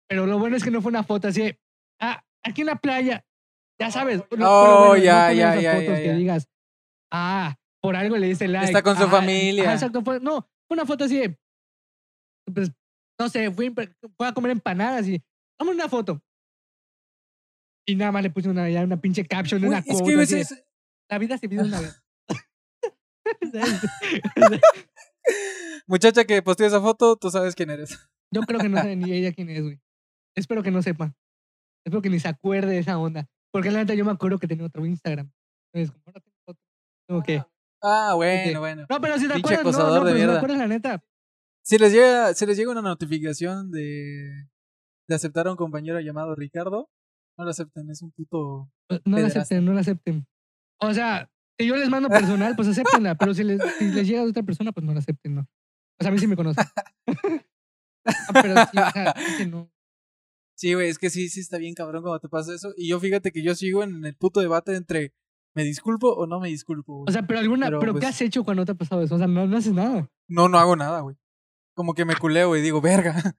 [0.08, 1.56] Pero lo bueno es que no fue una foto así,
[2.00, 3.24] ah, aquí en la playa,
[3.80, 4.22] ya sabes.
[4.40, 6.48] oh, ya, ya, ya, fotos que digas,
[7.14, 8.66] ah, por algo le dice like.
[8.66, 9.72] Está con su familia.
[9.72, 11.38] exacto, no, una foto así de
[12.52, 12.70] pues,
[13.18, 13.72] no sé, fui,
[14.18, 15.22] a comer empanadas y,
[15.58, 16.22] vamos una foto.
[17.86, 20.44] Y nada más le puse una, una pinche caption, una quote.
[21.10, 22.02] La vida se pide una vez.
[25.86, 27.98] Muchacha que posteó esa foto, tú sabes quién eres.
[28.32, 29.80] Yo creo que no sabe ni ella quién es, güey.
[30.34, 31.14] Espero que no sepa.
[31.84, 33.28] Espero que ni se acuerde de esa onda.
[33.52, 35.30] Porque la neta yo me acuerdo que tenía otro Instagram.
[35.72, 35.94] Entonces,
[37.08, 37.42] como que.
[37.82, 38.86] Ah, bueno, bueno.
[38.88, 41.04] No, pero si te acuerdas, no, no, pero si te acuerdas la neta.
[41.62, 44.48] Si les llega, si les llega una notificación de,
[45.08, 46.88] de aceptar a un compañero llamado Ricardo,
[47.38, 48.70] no lo acepten, es un puto.
[49.04, 50.26] No lo acepten, no lo acepten.
[50.80, 54.22] O sea, si yo les mando personal, pues acéptenla, pero si les, si les llega
[54.22, 55.40] de otra persona, pues no la acepten, no.
[55.42, 56.64] O sea, a mí sí me conocen.
[58.28, 59.70] Ah, pero sí, o sea, que no.
[60.56, 62.72] Sí, güey, es que sí, sí está bien cabrón cuando te pasa eso.
[62.76, 65.14] Y yo fíjate que yo sigo en el puto debate entre
[65.54, 67.04] ¿me disculpo o no me disculpo?
[67.06, 69.14] O sea, pero alguna, pero, ¿qué pues has hecho cuando te ha pasado eso?
[69.14, 70.10] O sea, no, no haces nada.
[70.28, 71.16] No, no hago nada, güey
[71.74, 73.14] como que me culeo y digo, verga.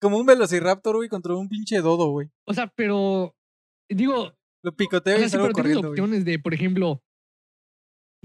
[0.00, 2.30] Como un velociraptor, güey, contra un pinche dodo, güey.
[2.46, 3.34] O sea, pero.
[3.88, 4.32] Digo.
[4.62, 7.02] Lo picoteo y salgo corriendo, opciones de, por ejemplo.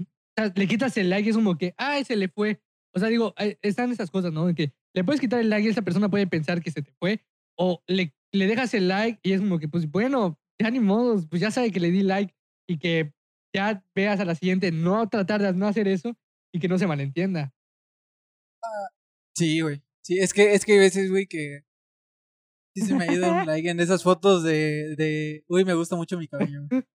[0.00, 0.04] O
[0.36, 2.60] sea, le quitas el like y es como que, ay, se le fue.
[2.94, 4.46] O sea, digo, están esas cosas, ¿no?
[4.46, 6.92] De que le puedes quitar el like y esa persona puede pensar que se te
[6.92, 7.24] fue.
[7.56, 11.26] O le, le dejas el like y es como que, pues bueno, ya ni modos,
[11.26, 12.32] pues ya sabe que le di like
[12.66, 13.12] y que
[13.54, 16.16] ya veas a la siguiente no tratar de no hacer eso
[16.52, 17.52] y que no se malentienda.
[19.36, 19.82] Sí, güey.
[20.02, 21.64] Sí, es que, es que hay veces, güey, que
[22.74, 25.96] sí se me ha ido un like en esas fotos de, de, uy, me gusta
[25.96, 26.62] mucho mi cabello.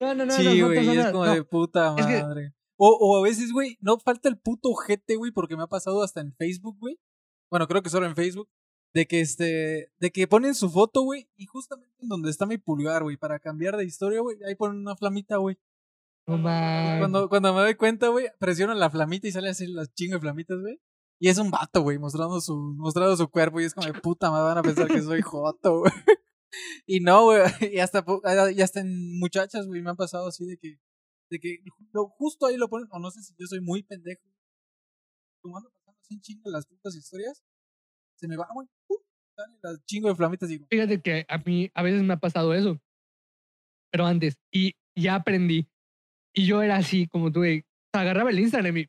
[0.00, 0.32] No, no, no.
[0.32, 2.52] Sí, güey, es como de puta madre.
[2.76, 6.02] O, o a veces, güey, no falta el puto ojete, güey, porque me ha pasado
[6.02, 6.98] hasta en Facebook, güey.
[7.48, 8.48] Bueno, creo que solo en Facebook.
[8.94, 12.58] De que este, de que ponen su foto, güey, y justamente en donde está mi
[12.58, 15.56] pulgar, güey, para cambiar de historia, güey, ahí ponen una flamita, güey.
[16.24, 20.20] Cuando, cuando me doy cuenta, güey, presiono la flamita y sale así las chingo de
[20.20, 20.80] flamitas, güey.
[21.18, 23.60] Y es un vato, güey, mostrando su, mostrando su cuerpo.
[23.60, 25.92] Y es como de puta, me van a pensar que soy joto, güey.
[26.86, 27.42] Y no, güey.
[27.72, 28.04] Y hasta,
[28.54, 30.80] y hasta en muchachas, güey, me han pasado así de que,
[31.30, 31.58] de que
[32.18, 32.88] justo ahí lo ponen.
[32.90, 34.22] O no sé si yo soy muy pendejo.
[35.40, 37.42] Como ando pasando así chingo las putas historias,
[38.22, 38.68] se me va, güey.
[39.36, 40.64] Sale las chingo de flamitas y.
[40.70, 42.80] Fíjate que a mí a veces me ha pasado eso.
[43.90, 44.38] Pero antes.
[44.50, 45.68] Y ya aprendí
[46.34, 47.42] y yo era así, como tú,
[47.92, 48.88] agarraba el Instagram y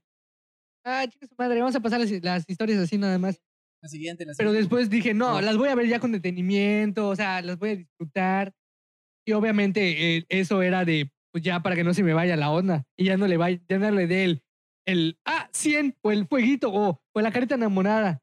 [0.86, 3.41] ah, chica su madre, vamos a pasar las, historias así nada más.
[3.81, 4.38] La siguiente, la siguiente.
[4.38, 7.69] Pero después dije, no, las voy a ver ya con detenimiento, o sea, las voy
[7.71, 8.53] a disfrutar.
[9.25, 12.51] Y obviamente eh, eso era de, pues ya para que no se me vaya la
[12.51, 12.86] onda.
[12.97, 14.43] Y ya no le vaya, ya no le dé el,
[14.86, 18.21] el, ah, 100, o el fueguito, o, o la carita enamorada.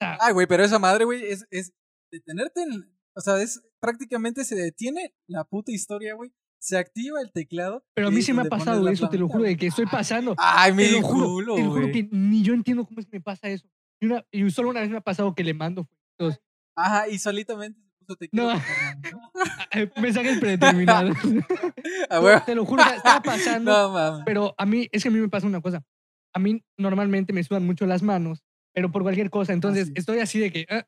[0.00, 1.72] Ay, güey, pero esa madre, güey, es, es
[2.10, 6.32] detenerte en, o sea, es prácticamente se detiene la puta historia, güey.
[6.58, 7.84] Se activa el teclado.
[7.94, 10.34] Pero a mí sí me ha pasado eso, te lo juro, de que estoy pasando.
[10.38, 13.22] Ay, me lo juro, Te lo juro que ni yo entiendo cómo es que me
[13.22, 13.66] pasa eso.
[14.00, 15.88] Y, una, y solo una vez me ha pasado que le mando
[16.18, 16.40] fotos.
[16.74, 18.52] Ajá, y solitamente se puso teclado.
[19.12, 20.02] No.
[20.02, 21.16] Mensajes predeterminados.
[22.10, 23.70] Ah, te, lo juro, estaba pasando.
[23.70, 24.22] No, mames.
[24.26, 25.84] Pero a mí, es que a mí me pasa una cosa.
[26.32, 28.44] A mí normalmente me sudan mucho las manos,
[28.76, 29.54] pero por cualquier cosa.
[29.54, 30.86] Entonces estoy así de que, ah,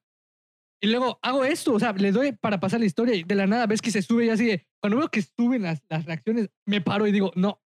[0.78, 3.46] y luego hago esto, o sea, le doy para pasar la historia y de la
[3.46, 6.50] nada ves que se sube y así de, cuando veo que suben las, las reacciones,
[6.66, 7.62] me paro y digo, no.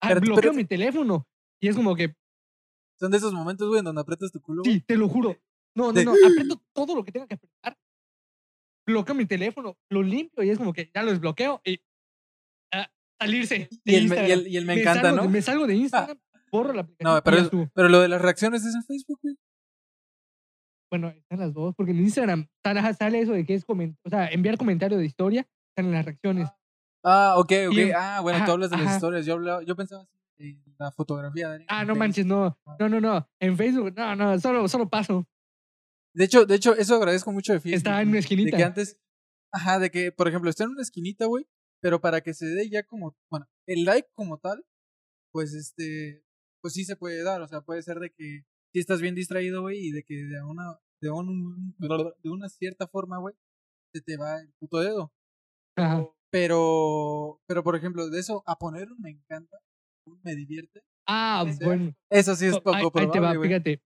[0.00, 1.26] Ah, bloqueo mi teléfono.
[1.60, 2.14] Y es como que...
[3.00, 4.62] Son de esos momentos, güey, en donde aprietas tu culo.
[4.64, 5.36] Sí, te lo juro.
[5.74, 7.76] No, no, no, aprieto todo lo que tenga que apretar.
[8.86, 11.80] Bloqueo mi teléfono, lo limpio y es como que ya lo desbloqueo y...
[12.72, 12.88] Ah,
[13.18, 13.68] salirse.
[13.84, 15.28] y, el, y, el, y, el, me, encanta, ¿no?
[15.28, 16.20] me salgo de Instagram,
[16.54, 17.14] borro la aplicación.
[17.14, 19.36] No, pero, pero lo de las reacciones es en Facebook, güey.
[20.90, 24.56] Bueno, están las dos, porque en Instagram sale eso de que es o sea, enviar
[24.56, 26.48] comentario de historia, están en las reacciones.
[27.02, 27.78] Ah, ok, ok.
[27.96, 29.26] ah, bueno, tú hablas de las historias.
[29.26, 30.06] Yo, yo pensaba
[30.38, 31.50] en la fotografía.
[31.50, 32.56] De ah, no manches, no.
[32.78, 33.28] No, no, no.
[33.40, 35.26] En Facebook, no, no, solo, solo paso.
[36.14, 37.76] De hecho, de hecho, eso agradezco mucho de Facebook.
[37.76, 38.56] Está en una esquinita.
[38.56, 39.00] De que antes,
[39.52, 41.46] ajá, de que, por ejemplo, está en una esquinita, güey,
[41.80, 44.64] pero para que se dé ya como, bueno, el like como tal,
[45.32, 46.24] pues este,
[46.64, 49.60] pues sí se puede dar, o sea, puede ser de que si estás bien distraído,
[49.60, 53.34] güey, y de que de una, de, un, de una cierta forma, güey,
[53.92, 55.12] se te va el puto dedo.
[56.30, 59.58] Pero, pero por ejemplo, de eso a poner un me encanta,
[60.22, 60.80] me divierte.
[61.06, 61.94] Ah, bueno.
[62.08, 63.82] Eso sí es poco probable, ahí te va, fíjate.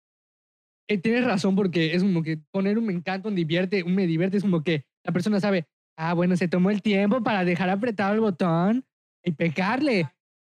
[0.88, 4.06] Eh, tienes razón porque es como que poner un me encanta, un divierte, un me
[4.06, 5.66] divierte, es como que la persona sabe,
[5.96, 8.86] ah, bueno, se tomó el tiempo para dejar apretado el botón
[9.24, 10.08] y pecarle.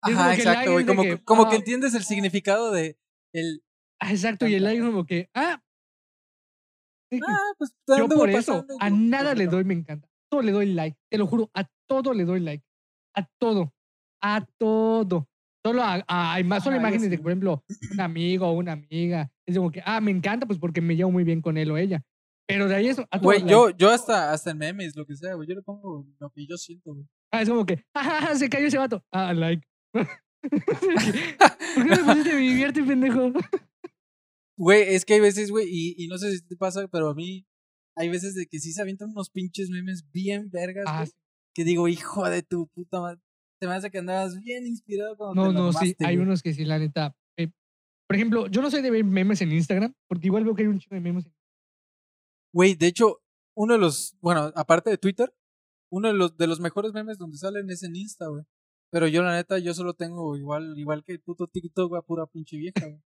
[0.07, 0.85] Ajá, exacto, güey.
[0.85, 2.97] Como, que, como que ah, entiendes el significado de
[3.33, 3.61] el
[3.99, 5.61] Ah, exacto, y el like como que, ah.
[7.11, 10.07] Ah, pues yo por eso a nada le doy me encanta.
[10.07, 12.63] A todo le doy like, te lo juro, a todo le doy like.
[13.15, 13.73] A todo.
[14.21, 15.27] A todo.
[15.65, 19.31] Solo a, a, solo imágenes de, por ejemplo, un amigo o una amiga.
[19.45, 21.77] Es como que, ah, me encanta, pues porque me llevo muy bien con él o
[21.77, 22.03] ella.
[22.47, 23.05] Pero de ahí eso.
[23.21, 25.47] Güey, yo, yo hasta, hasta en memes, lo que sea, güey.
[25.47, 27.05] Yo le pongo lo que yo siento, güey.
[27.31, 29.03] Ah, es como que, ah, se cayó ese vato.
[29.11, 29.67] Ah, like.
[29.91, 33.31] ¿Por qué me pusiste me divierte, pendejo?
[34.57, 37.13] Güey, es que hay veces, güey, y, y, no sé si te pasa, pero a
[37.13, 37.45] mí
[37.95, 41.05] hay veces de que sí se avientan unos pinches memes bien vergas, ah,
[41.53, 43.21] que digo, hijo de tu puta madre.
[43.59, 46.53] Se me hace que andabas bien inspirado cuando No, te no, sí, hay unos que
[46.53, 47.15] sí, la neta.
[47.37, 47.51] Eh,
[48.07, 50.67] por ejemplo, yo no soy de ver memes en Instagram, porque igual veo que hay
[50.67, 51.27] un chico de memes.
[52.53, 53.21] Güey, de hecho,
[53.55, 55.33] uno de los, bueno, aparte de Twitter,
[55.91, 58.43] uno de los, de los mejores memes donde salen es en Insta, güey.
[58.89, 62.25] Pero yo, la neta, yo solo tengo igual, igual que el puto TikTok, güey, pura
[62.25, 63.01] pinche vieja, güey.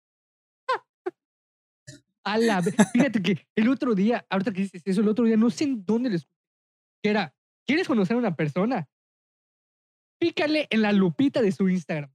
[2.23, 5.49] A la Fíjate que el otro día, ahorita que dices eso, el otro día no
[5.49, 6.39] sé en dónde escuché.
[7.01, 7.34] Que era,
[7.65, 8.88] ¿quieres conocer a una persona?
[10.19, 12.11] Pícale en la lupita de su Instagram.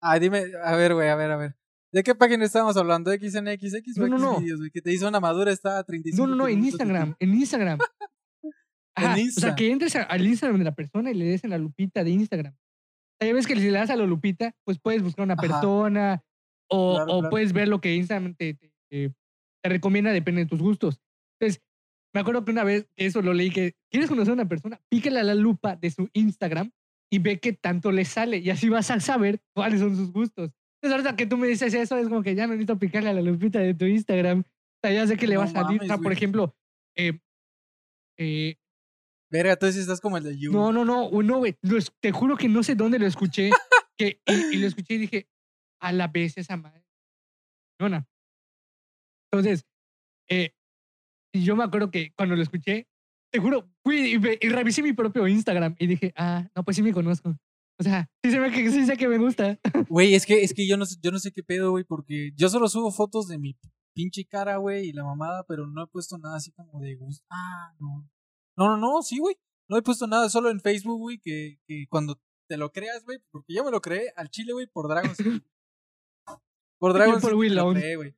[0.00, 1.56] Ah, dime, a ver, güey, a ver, a ver.
[1.92, 3.12] ¿De qué página estamos hablando?
[3.12, 4.32] ¿XNXX no, no, no.
[4.40, 4.70] güey?
[4.70, 7.78] Que te hizo una madura está a 35 No, no, no, en Instagram, en Instagram.
[8.94, 9.52] Ajá, en Instagram.
[9.52, 12.02] O sea, que entres al Instagram de la persona y le des en la lupita
[12.02, 12.56] de Instagram.
[13.20, 16.22] Sea, ya ves que si le das a la lupita, pues puedes buscar una persona
[16.68, 19.12] o, o puedes ver lo que Instagram te, te
[19.68, 21.00] recomienda, depende de tus gustos.
[21.38, 21.62] Entonces,
[22.12, 25.20] me acuerdo que una vez eso lo leí, que quieres conocer a una persona, píquele
[25.20, 26.70] a la lupa de su Instagram
[27.12, 30.50] y ve qué tanto le sale y así vas a saber cuáles son sus gustos.
[30.82, 33.14] Entonces, ahorita que tú me dices eso, es como que ya no necesito picarle a
[33.14, 34.40] la lupita de tu Instagram.
[34.40, 35.82] O sea, ya sé que le va a salir.
[35.82, 36.54] o sea, por ejemplo,
[36.96, 37.18] eh,
[38.16, 38.56] eh,
[39.30, 40.52] Verga, entonces estás como el de You.
[40.52, 41.56] No, no, no, no, güey.
[42.00, 43.50] Te juro que no sé dónde lo escuché.
[43.96, 45.28] que, y, lo escuché y dije,
[45.80, 46.84] a la vez esa madre.
[47.78, 48.04] No, no.
[49.32, 49.64] Entonces,
[50.28, 50.52] eh,
[51.32, 52.88] yo me acuerdo que cuando lo escuché,
[53.32, 56.92] te juro, fui y, revisé mi propio Instagram y dije, ah, no, pues sí me
[56.92, 57.36] conozco.
[57.78, 59.58] O sea, sí, ve que, sí sé que me gusta.
[59.88, 62.48] Güey, es que, es que yo, no, yo no sé qué pedo, güey, porque yo
[62.48, 63.56] solo subo fotos de mi
[63.94, 67.24] pinche cara, güey, y la mamada, pero no he puesto nada así como de gusto.
[67.30, 68.08] Ah, no.
[68.60, 69.34] No, no, no, sí, güey.
[69.70, 73.18] No he puesto nada solo en Facebook, güey, que, que cuando te lo creas, güey,
[73.30, 75.12] porque yo me lo creé al chile, güey, por Dragon
[76.78, 77.94] por Dragon City.
[77.94, 78.14] güey.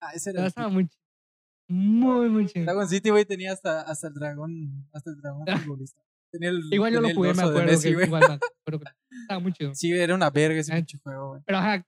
[0.00, 0.46] Ah, ese era.
[0.46, 0.88] Estaba muy,
[1.68, 2.64] muy, muy chido.
[2.64, 6.02] Dragon City, güey, tenía hasta, hasta el dragón, hasta el dragón futbolista.
[6.72, 7.80] igual yo lo jugué, me acuerdo.
[7.80, 8.22] que, igual,
[9.22, 9.72] estaba muy chido.
[9.76, 11.42] Sí, era una verga ese pinche juego, güey.
[11.46, 11.86] Pero ajá.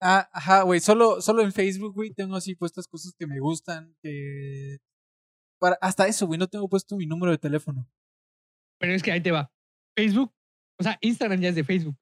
[0.00, 0.78] Ah, ajá, güey.
[0.78, 3.96] Solo, solo en Facebook, güey, tengo así puestas cosas que me gustan.
[4.00, 4.78] Que.
[5.60, 7.86] Para, hasta eso, güey, no tengo puesto mi número de teléfono.
[8.80, 9.50] Pero es que ahí te va.
[9.96, 10.32] Facebook,
[10.78, 11.96] o sea, Instagram ya es de Facebook.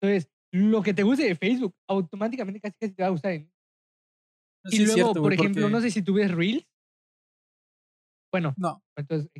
[0.00, 3.50] Entonces, lo que te guste de Facebook, automáticamente casi casi te va a gustar en
[4.70, 6.66] y luego, por ejemplo, no sé si tú ves Reels.
[8.32, 8.82] Bueno, no.
[8.96, 9.30] Entonces,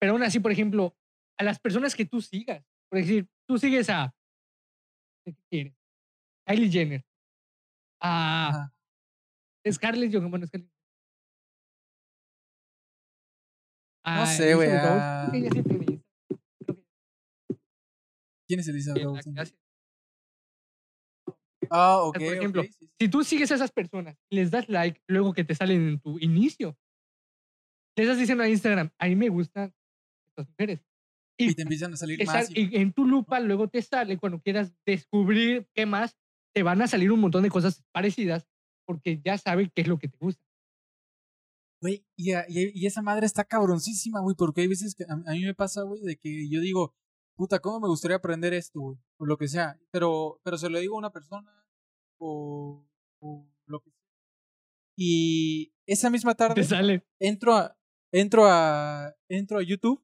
[0.00, 0.96] pero aún así, por ejemplo,
[1.38, 4.14] a las personas que tú sigas, por decir, tú sigues a
[5.24, 5.74] ¿qué quieres?
[6.46, 7.04] Kylie Jenner,
[8.02, 8.70] a
[9.70, 10.73] Scarlett Johansson, bueno, Scarlett.
[14.04, 14.70] No sé, güey.
[18.46, 19.06] ¿Quién es Elizabeth
[21.70, 22.18] Ah, ok.
[22.18, 22.62] Por ejemplo,
[23.00, 26.18] si tú sigues a esas personas les das like luego que te salen en tu
[26.18, 26.76] inicio,
[27.96, 29.72] les estás diciendo a Instagram, a mí me gustan
[30.28, 30.84] estas mujeres.
[31.36, 32.50] Y, te empiezan a salir más.
[32.54, 32.76] Y...
[32.76, 36.16] en tu lupa luego te sale, cuando quieras descubrir qué más,
[36.54, 38.46] te van a salir un montón de cosas parecidas
[38.86, 40.42] porque ya saben qué es lo que te gusta.
[41.84, 45.44] Güey, y, y, esa madre está cabroncísima, güey, porque hay veces que a, a mí
[45.44, 46.94] me pasa, güey, de que yo digo,
[47.36, 48.98] puta, ¿cómo me gustaría aprender esto, güey?
[49.18, 49.78] O lo que sea.
[49.90, 51.52] Pero, pero se lo digo a una persona
[52.18, 52.88] o,
[53.20, 54.00] o lo que sea.
[54.96, 57.04] Y esa misma tarde sale?
[57.20, 57.76] entro a
[58.10, 60.02] entro a entro a YouTube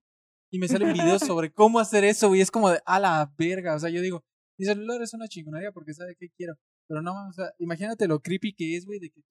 [0.51, 2.43] y me salen videos sobre cómo hacer eso, güey.
[2.43, 3.75] Es como de a la verga.
[3.75, 4.23] O sea, yo digo,
[4.59, 6.59] mi celular es una chingonería porque sabe qué quiero.
[6.87, 9.23] Pero no, o sea, imagínate lo creepy que es, güey, de que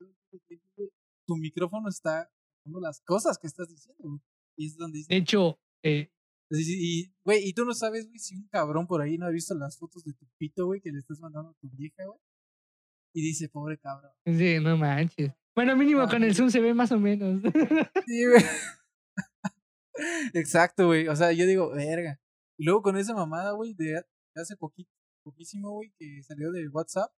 [1.27, 2.27] tu micrófono está
[2.65, 4.21] las cosas que estás diciendo, güey.
[4.57, 6.11] Y es donde dice, De hecho, eh,
[6.51, 9.53] y, güey, y tú no sabes, güey, si un cabrón por ahí no ha visto
[9.55, 12.19] las fotos de tu pito, güey, que le estás mandando a tu vieja, güey.
[13.13, 14.11] Y dice, pobre cabrón.
[14.25, 15.31] Sí, no manches.
[15.55, 17.41] Bueno, mínimo con el Zoom se ve más o menos.
[18.05, 18.43] Sí, güey.
[20.33, 21.07] Exacto, güey.
[21.07, 22.19] O sea, yo digo, verga.
[22.57, 24.03] Y luego con esa mamada, güey, de
[24.35, 24.91] hace poquito,
[25.23, 27.11] poquísimo, güey, que salió de WhatsApp,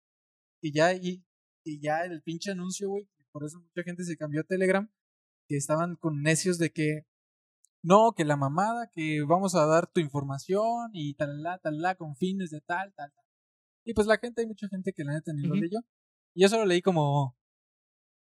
[0.62, 1.24] y ya, y,
[1.64, 4.90] y ya el pinche anuncio, güey, por eso mucha gente se cambió a Telegram,
[5.50, 7.06] que estaban con necios de que
[7.82, 12.14] no, que la mamada, que vamos a dar tu información y tal, tal, la, con
[12.14, 13.24] fines de tal, tal, tal.
[13.84, 15.80] Y pues la gente, hay mucha gente que la neta ni lo leyó.
[16.36, 17.36] Y yo solo leí como,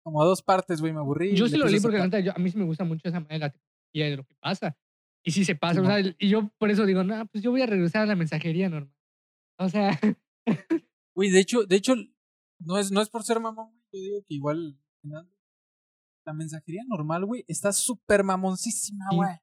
[0.01, 1.36] como a dos partes, güey, me aburrí.
[1.36, 3.53] Yo sí lo leí porque la neta, a mí sí me gusta mucho esa manera
[3.93, 4.78] de lo que pasa.
[5.22, 7.63] Y si se pasa, o sea, y yo por eso digo, no, pues yo voy
[7.63, 8.95] a regresar a la mensajería normal.
[9.57, 9.99] O sea.
[11.15, 11.95] Güey, de hecho, de hecho,
[12.59, 14.80] no es, no es por ser mamón, yo digo que igual
[16.30, 19.36] la mensajería normal, güey, está súper mamoncísima, güey.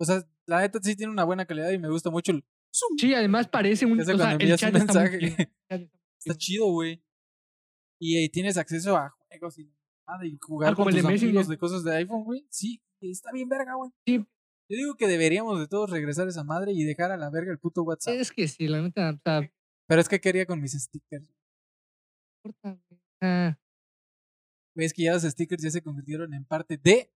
[0.00, 2.44] O sea, la neta sí tiene una buena calidad y me gusta mucho el
[2.98, 5.18] Sí, además parece un, o sea, el chat mensaje.
[5.70, 7.02] Está, chido, güey.
[8.00, 9.72] Y, tienes acceso a juegos y
[10.06, 12.46] nada y jugar ah, con tus amigos de cosas de iPhone, güey.
[12.50, 13.90] Sí, está bien verga, güey.
[14.06, 14.18] Sí.
[14.68, 17.52] Yo digo que deberíamos de todos regresar a esa madre y dejar a la verga
[17.52, 18.14] el puto WhatsApp.
[18.14, 19.10] Es que sí, la neta.
[19.10, 19.50] O sea,
[19.86, 21.32] Pero es que quería con mis stickers.
[23.22, 23.56] Ah,
[24.84, 27.10] es que ya los stickers ya se convirtieron en parte de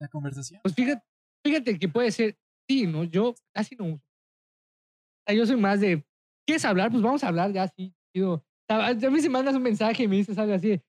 [0.00, 0.60] la conversación.
[0.62, 1.04] Pues fíjate,
[1.44, 2.38] fíjate que puede ser,
[2.68, 3.04] sí, ¿no?
[3.04, 3.96] Yo casi no uso.
[3.96, 6.04] O sea, yo soy más de,
[6.46, 6.90] ¿quieres hablar?
[6.90, 7.94] Pues vamos a hablar ya, sí.
[8.14, 8.44] Chido.
[8.68, 10.82] A mí si mandas un mensaje y me dices algo así,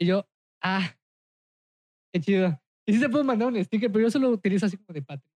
[0.00, 0.26] y yo,
[0.62, 0.96] ah,
[2.12, 2.60] qué chido.
[2.86, 5.30] Y sí te puedo mandar un sticker, pero yo solo utilizo así como de patria.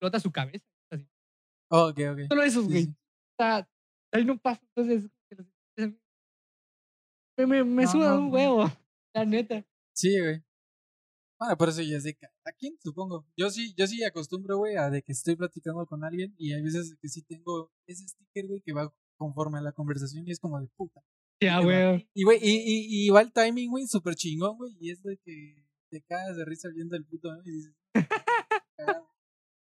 [0.00, 1.06] Flota su cabeza, así.
[1.70, 2.18] Oh, ok, ok.
[2.28, 2.86] Solo esos, güey.
[2.88, 3.68] O sea,
[4.12, 5.08] ahí no pasa, entonces
[7.38, 8.70] me, me, me suda un huevo.
[9.14, 9.66] La neta.
[9.94, 10.42] Sí, güey.
[11.38, 13.26] Bueno, por eso ya es de cada quien, supongo.
[13.36, 16.62] Yo sí, yo sí acostumbro, güey, a de que estoy platicando con alguien y hay
[16.62, 20.38] veces que sí tengo ese sticker, güey, que va conforme a la conversación y es
[20.38, 21.02] como de puta.
[21.40, 22.08] Ya, güey.
[22.14, 25.66] Y, güey, y, y, va el timing, güey, súper chingón, güey, y es de que
[25.90, 27.42] te cagas de risa viendo el puto, ¿no?
[27.44, 27.74] Y dices...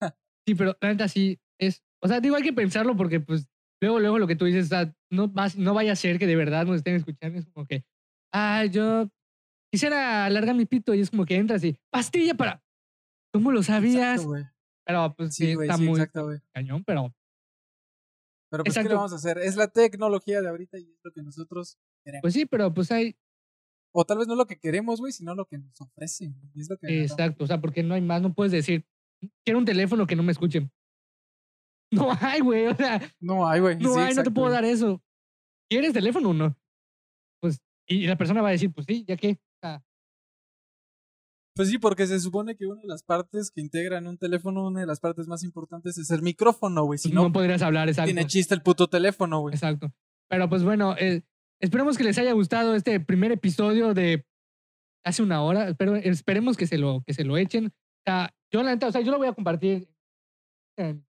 [0.48, 1.84] sí, pero la neta sí es...
[2.02, 3.48] O sea, digo, hay que pensarlo porque, pues,
[3.80, 6.36] luego, luego lo que tú dices, o sea, no, no vaya a ser que de
[6.36, 7.86] verdad nos estén escuchando, es como que,
[8.34, 9.12] ah, yo
[9.72, 12.64] quisiera alargar mi pito y es como que entras y pastilla para.
[13.34, 14.26] ¿Cómo lo sabías?
[14.86, 16.02] pero pues sí, está muy
[16.54, 17.14] cañón, pero.
[18.50, 19.38] Pero pues, ¿qué le vamos a hacer?
[19.40, 22.22] Es la tecnología de ahorita y es lo que nosotros queremos.
[22.22, 23.18] Pues sí, pero pues hay.
[23.94, 26.36] O tal vez no lo que queremos, güey, sino lo que nos ofrecen.
[26.56, 28.86] Es lo que Exacto, o sea, porque no hay más, no puedes decir,
[29.44, 30.72] quiero un teléfono que no me escuchen.
[31.90, 33.00] No hay, güey, o sea.
[33.22, 33.78] No hay, güey.
[33.78, 35.02] No hay, no te puedo dar eso.
[35.70, 36.58] ¿Quieres teléfono o no?
[37.40, 39.40] Pues, y la persona va a decir, pues sí, ya que.
[41.56, 44.82] Pues sí, porque se supone que una de las partes que integran un teléfono, una
[44.82, 47.00] de las partes más importantes es el micrófono, güey.
[47.00, 48.14] Si no, no podrías hablar, exacto.
[48.14, 49.56] Tiene chiste el puto teléfono, güey.
[49.56, 49.92] Exacto.
[50.30, 51.24] Pero pues bueno, eh,
[51.60, 54.28] esperemos que les haya gustado este primer episodio de
[55.04, 55.74] hace una hora.
[55.74, 57.74] Pero esperemos que se lo, que se lo echen.
[58.06, 59.90] sea, yo la neta, o sea, yo lo voy a compartir.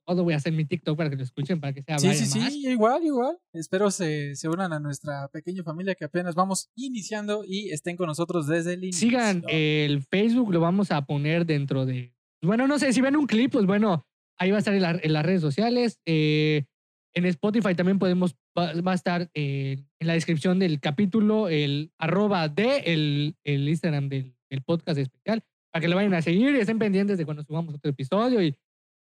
[0.07, 2.27] Todo voy a hacer mi TikTok para que lo escuchen, para que sea Sí, sí,
[2.27, 3.39] sí, igual, igual.
[3.53, 8.07] Espero se, se unan a nuestra pequeña familia que apenas vamos iniciando y estén con
[8.07, 9.09] nosotros desde el inicio.
[9.09, 12.15] Sigan el Facebook, lo vamos a poner dentro de.
[12.43, 14.07] Bueno, no sé, si ven un clip, pues bueno,
[14.37, 16.01] ahí va a estar en, las redes sociales.
[16.05, 16.67] Eh,
[17.15, 22.49] en Spotify también podemos, va, a estar eh, en la descripción del capítulo el arroba
[22.49, 25.43] de el, el Instagram del, del podcast especial
[25.73, 28.57] para que lo vayan a seguir y estén pendientes de cuando subamos otro episodio y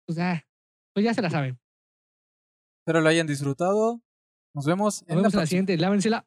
[0.05, 0.43] pues, ah,
[0.93, 1.59] pues ya se la saben.
[2.81, 4.01] Espero lo hayan disfrutado.
[4.53, 5.77] Nos vemos en la, la siguiente.
[5.77, 6.25] Lávensela.